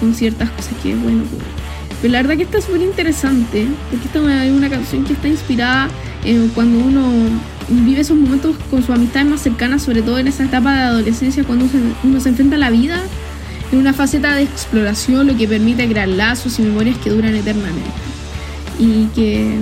con 0.00 0.16
ciertas 0.16 0.50
cosas 0.50 0.72
que, 0.82 0.96
bueno, 0.96 1.22
pues. 1.30 1.67
Pero 2.00 2.12
la 2.12 2.22
verdad 2.22 2.36
que 2.36 2.44
está 2.44 2.60
súper 2.60 2.82
interesante, 2.82 3.66
porque 3.90 4.06
esta 4.06 4.44
es 4.44 4.52
una 4.52 4.70
canción 4.70 5.04
que 5.04 5.14
está 5.14 5.28
inspirada 5.28 5.88
en 6.24 6.48
cuando 6.48 6.78
uno 6.78 7.10
vive 7.68 8.00
esos 8.00 8.16
momentos 8.16 8.56
con 8.70 8.82
sus 8.82 8.90
amistades 8.90 9.28
más 9.28 9.40
cercanas, 9.40 9.82
sobre 9.82 10.02
todo 10.02 10.18
en 10.18 10.28
esa 10.28 10.44
etapa 10.44 10.74
de 10.74 10.80
adolescencia, 10.80 11.44
cuando 11.44 11.66
uno 12.02 12.20
se 12.20 12.28
enfrenta 12.28 12.56
a 12.56 12.58
la 12.58 12.70
vida 12.70 13.02
en 13.72 13.78
una 13.78 13.92
faceta 13.92 14.34
de 14.34 14.42
exploración, 14.42 15.26
lo 15.26 15.36
que 15.36 15.46
permite 15.46 15.88
crear 15.88 16.08
lazos 16.08 16.58
y 16.58 16.62
memorias 16.62 16.96
que 16.98 17.10
duran 17.10 17.34
eternamente. 17.34 17.90
Y 18.78 19.06
que 19.14 19.58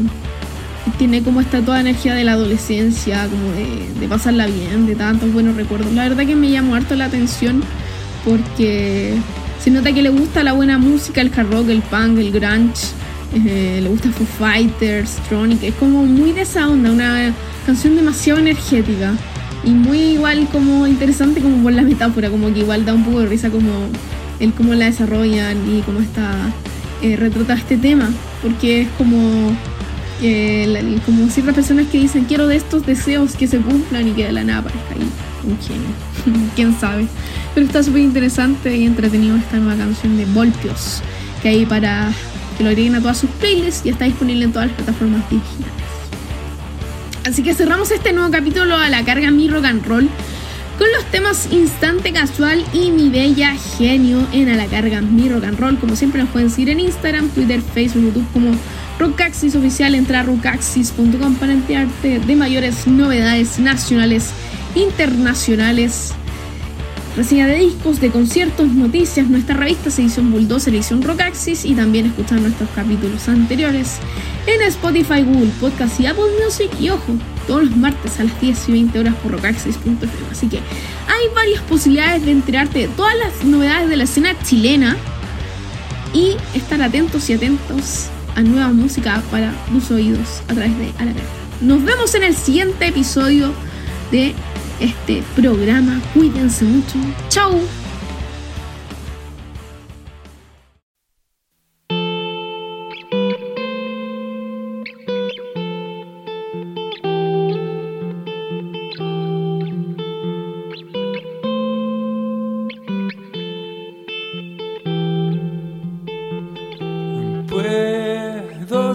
tiene 0.99 1.23
como 1.23 1.41
esta 1.41 1.61
toda 1.63 1.81
energía 1.81 2.15
de 2.15 2.25
la 2.25 2.33
adolescencia, 2.33 3.29
como 3.29 3.53
de, 3.53 4.09
pasarla 4.09 4.47
bien, 4.47 4.87
de 4.87 4.95
tantos 4.95 5.33
buenos 5.33 5.57
recuerdos. 5.57 5.93
La 5.93 6.09
verdad 6.09 6.27
que 6.27 6.37
me 6.37 6.51
llamó 6.51 6.75
harto 6.75 6.95
la 6.95 7.07
atención 7.07 7.63
porque 8.25 9.15
se 9.67 9.73
nota 9.73 9.93
que 9.93 10.01
le 10.01 10.11
gusta 10.11 10.45
la 10.45 10.53
buena 10.53 10.79
música, 10.79 11.21
el 11.21 11.33
hard 11.37 11.51
rock, 11.51 11.71
el 11.71 11.83
punk, 11.83 12.19
el 12.19 12.31
grunge, 12.31 12.87
eh, 13.35 13.81
le 13.83 13.89
gusta 13.89 14.13
Foo 14.13 14.25
Fighters, 14.39 15.17
Tronic, 15.29 15.61
es 15.65 15.75
como 15.75 16.05
muy 16.05 16.31
de 16.31 16.43
esa 16.43 16.69
onda, 16.69 16.93
una 16.93 17.35
canción 17.67 17.97
demasiado 17.97 18.39
energética 18.39 19.15
y 19.65 19.71
muy 19.71 19.99
igual 19.99 20.47
como 20.53 20.87
interesante 20.87 21.41
como 21.41 21.65
por 21.65 21.73
la 21.73 21.83
metáfora, 21.83 22.31
como 22.31 22.55
que 22.55 22.61
igual 22.61 22.85
da 22.85 22.95
un 22.95 23.05
poco 23.05 23.19
de 23.23 23.27
risa 23.27 23.51
como 23.51 23.69
el 24.39 24.53
cómo 24.53 24.73
la 24.75 24.85
desarrollan 24.85 25.57
y 25.69 25.81
cómo 25.81 25.99
está 25.99 26.31
eh, 27.03 27.19
este 27.49 27.77
tema, 27.77 28.09
porque 28.43 28.83
es 28.83 28.89
como 28.97 29.51
que 30.21 31.01
como 31.05 31.29
ciertas 31.29 31.57
personas 31.57 31.89
que 31.89 31.99
dicen 31.99 32.27
quiero 32.27 32.47
de 32.47 32.55
estos 32.55 32.87
deseos 32.87 33.35
que 33.35 33.49
se 33.49 33.59
cumplan 33.59 34.07
y 34.07 34.13
que 34.13 34.27
de 34.27 34.33
la 34.33 34.45
nada 34.45 34.61
aparezca 34.61 34.95
ahí 34.95 35.11
un 35.43 35.59
genio, 35.59 35.89
quién 36.55 36.79
sabe. 36.79 37.07
Pero 37.55 37.67
está 37.67 37.83
súper 37.83 38.03
interesante 38.03 38.77
y 38.77 38.85
entretenido 38.85 39.37
esta 39.37 39.57
nueva 39.57 39.77
canción 39.77 40.17
de 40.17 40.27
Volpios, 40.27 41.03
que 41.43 41.49
hay 41.49 41.67
para 41.67 42.13
que 42.57 42.65
lo 42.65 42.71
agreguen 42.71 42.95
a 42.95 43.01
todas 43.01 43.19
sus 43.19 43.31
playlists 43.31 43.85
y 43.85 43.91
está 43.91 44.05
disponible 44.05 44.45
en 44.45 44.53
todas 44.53 44.69
las 44.69 44.77
plataformas 44.77 45.29
digitales. 45.31 45.73
Así 47.27 47.43
que 47.43 47.55
cerramos 47.55 47.91
este 47.91 48.13
nuevo 48.13 48.31
capítulo 48.31 48.77
a 48.77 48.89
la 48.89 49.05
carga 49.05 49.31
Mi 49.31 49.49
Rock 49.49 49.65
and 49.65 49.85
Roll 49.85 50.09
con 50.79 50.87
los 50.93 51.05
temas 51.07 51.49
Instante 51.51 52.13
Casual 52.13 52.65
y 52.73 52.91
Mi 52.91 53.09
Bella 53.09 53.55
Genio 53.79 54.27
en 54.33 54.49
A 54.51 54.57
la 54.57 54.67
Carga 54.67 55.01
Mi 55.01 55.29
Rock 55.29 55.45
and 55.45 55.59
Roll. 55.59 55.79
Como 55.79 55.97
siempre 55.97 56.21
nos 56.23 56.31
pueden 56.31 56.51
seguir 56.51 56.71
en 56.71 56.81
Instagram, 56.81 57.29
Twitter, 57.31 57.63
Facebook, 57.63 58.05
YouTube 58.05 58.27
como 58.33 58.53
Rocaxis 58.99 59.55
oficial, 59.55 59.95
entra 59.95 60.21
a 60.21 60.23
rocaxis.com 60.23 61.35
para 61.37 61.53
enterarte 61.53 62.19
de 62.19 62.37
mayores 62.37 62.87
novedades 62.87 63.59
nacionales, 63.59 64.31
internacionales, 64.77 66.13
reseña 67.17 67.47
de 67.47 67.59
discos, 67.59 68.01
de 68.01 68.11
conciertos, 68.11 68.69
noticias, 68.69 69.27
nuestra 69.29 69.57
revista 69.57 69.89
edición 69.89 70.31
Bulldozer, 70.31 70.75
edición 70.75 71.03
Rocaxis 71.03 71.65
y 71.65 71.75
también 71.75 72.07
escuchar 72.07 72.41
nuestros 72.41 72.69
capítulos 72.75 73.27
anteriores 73.29 73.97
en 74.47 74.63
Spotify, 74.63 75.23
Google 75.23 75.51
Podcast 75.59 75.99
y 75.99 76.07
Apple 76.07 76.25
Music. 76.45 76.71
Y 76.79 76.91
ojo, 76.91 77.17
todos 77.47 77.65
los 77.65 77.77
martes 77.77 78.21
a 78.21 78.25
las 78.25 78.41
10 78.41 78.69
y 78.69 78.73
20 78.73 78.99
horas 79.01 79.15
por 79.17 79.33
rocaxis.fm. 79.33 80.13
Así 80.31 80.47
que 80.47 80.59
hay 80.59 81.35
varias 81.35 81.63
posibilidades 81.63 82.25
de 82.25 82.33
enterarte 82.33 82.81
de 82.81 82.89
todas 82.89 83.17
las 83.17 83.45
novedades 83.45 83.89
de 83.89 83.97
la 83.97 84.05
escena 84.05 84.39
chilena 84.45 84.97
y 86.13 86.37
estar 86.55 86.83
atentos 86.83 87.29
y 87.31 87.33
atentos 87.33 88.09
a 88.35 88.43
nueva 88.43 88.69
música 88.69 89.23
para 89.31 89.53
tus 89.73 89.91
oídos 89.91 90.43
a 90.49 90.55
través 90.55 90.77
de 90.79 90.93
A 90.99 91.07
la 91.07 91.13
Nos 91.63 91.83
vemos 91.83 92.15
en 92.15 92.25
el 92.25 92.37
siguiente 92.37 92.89
episodio 92.89 93.55
de 94.11 94.35
este 94.81 95.23
programa. 95.35 96.01
Cuídense 96.15 96.65
mucho. 96.65 96.99
¡Chao! 97.29 97.61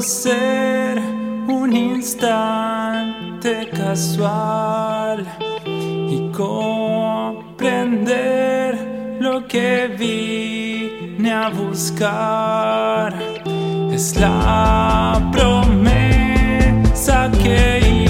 ser 0.01 0.97
un 1.47 1.73
instante 1.73 3.69
casual 3.69 5.50
comprender 7.51 8.73
lo 9.19 9.47
que 9.47 9.87
vine 9.87 11.31
a 11.31 11.49
buscar. 11.49 13.13
Es 13.91 14.15
la 14.15 15.29
promesa 15.31 17.29
que 17.43 18.00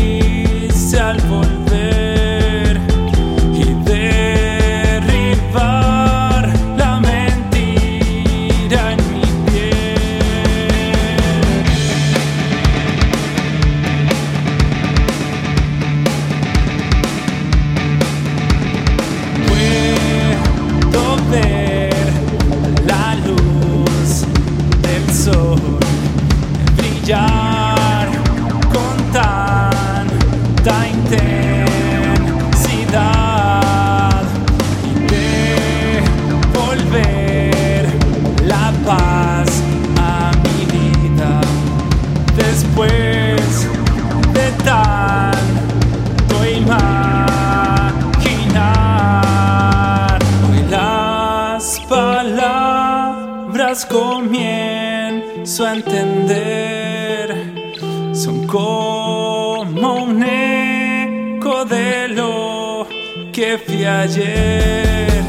que 63.41 63.57
fui 63.57 63.83
ayer. 63.83 65.23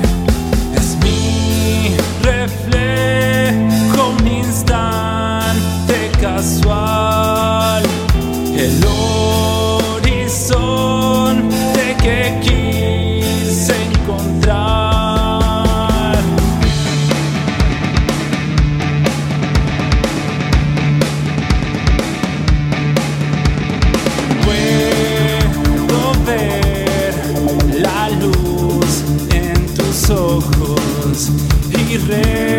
Es 0.76 0.98
mi 1.02 1.96
reflejo, 2.22 4.10
un 4.18 4.26
instante 4.26 6.10
casual. 6.20 7.41
everything 32.10 32.51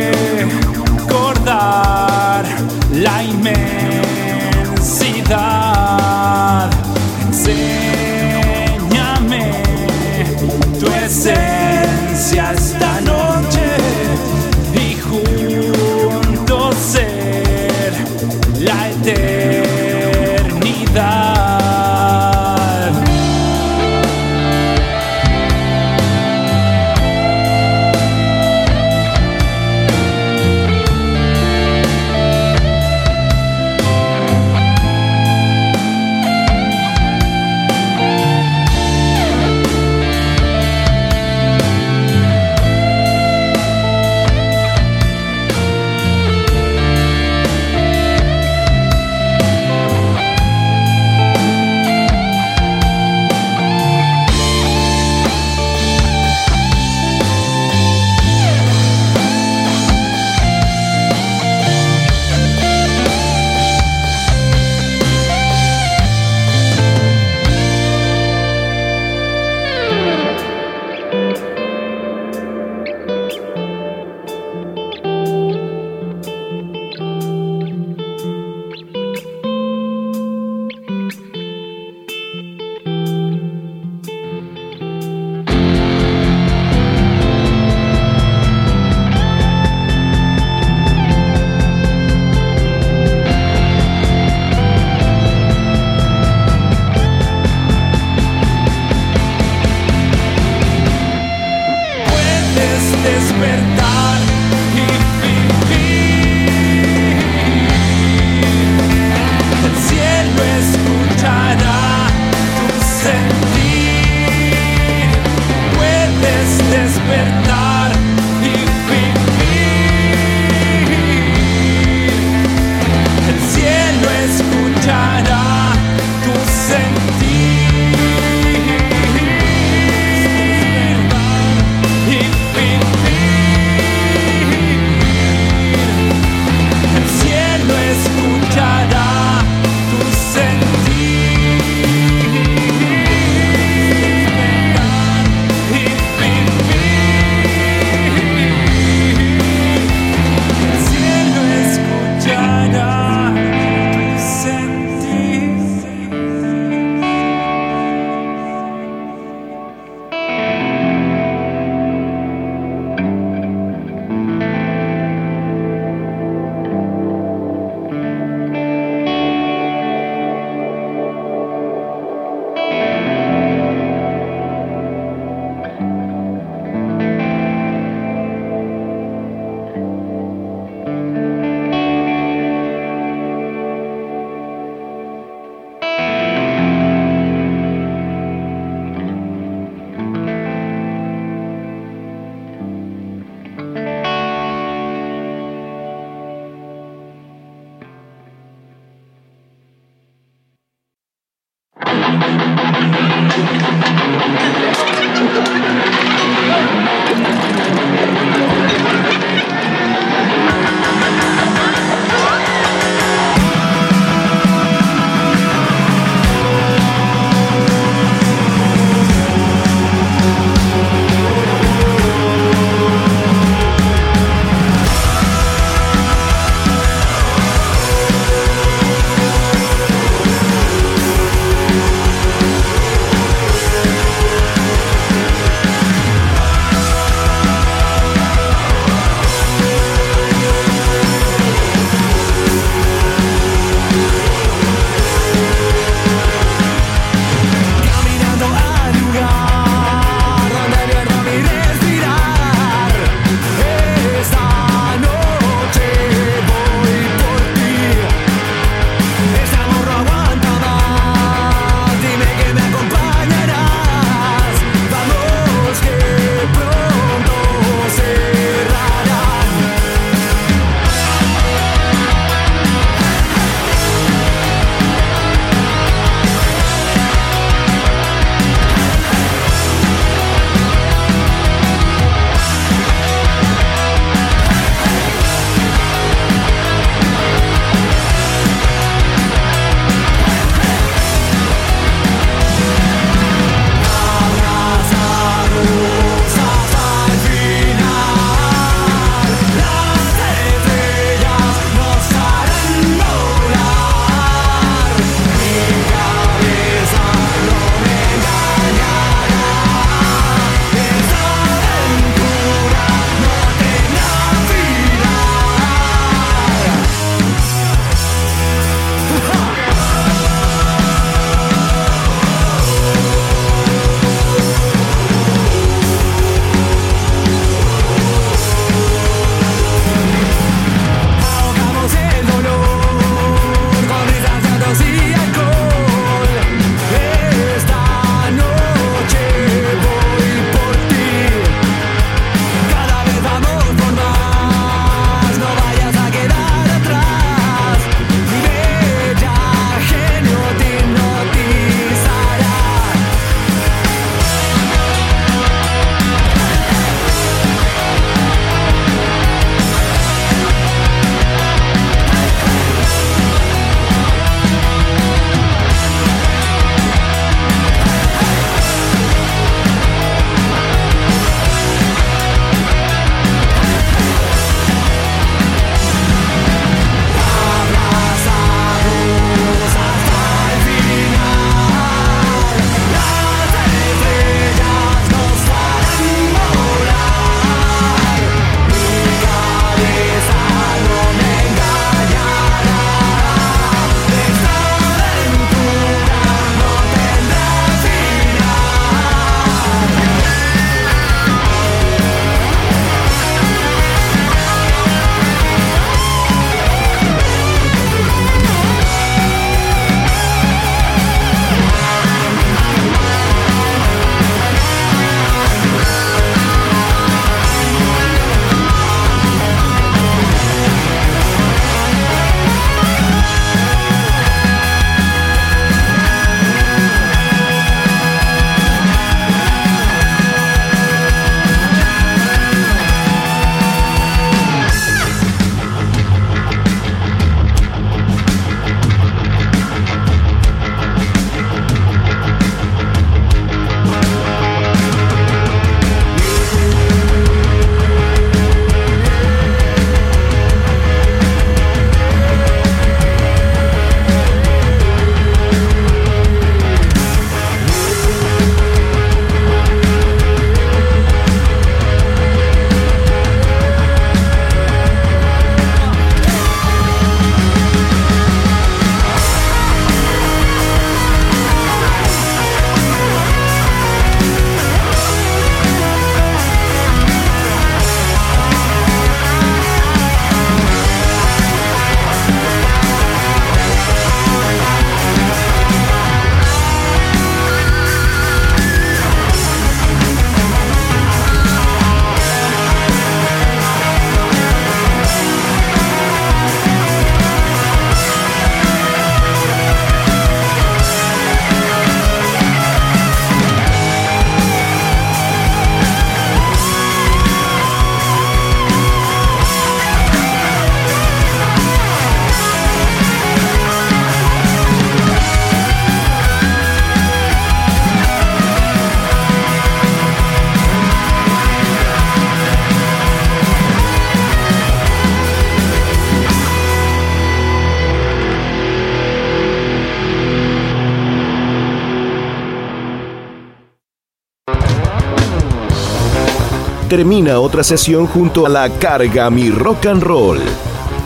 termina 536.98 537.40
otra 537.40 537.64
sesión 537.64 538.06
junto 538.06 538.46
a 538.46 538.50
la 538.50 538.70
carga 538.70 539.32
Mi 539.32 539.50
Rock 539.50 539.88
and 539.88 540.04
Roll. 540.04 540.40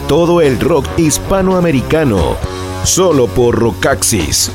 Todo 0.09 0.41
el 0.41 0.59
rock 0.59 0.85
hispanoamericano, 0.97 2.35
solo 2.83 3.27
por 3.27 3.57
Rockaxis 3.57 4.51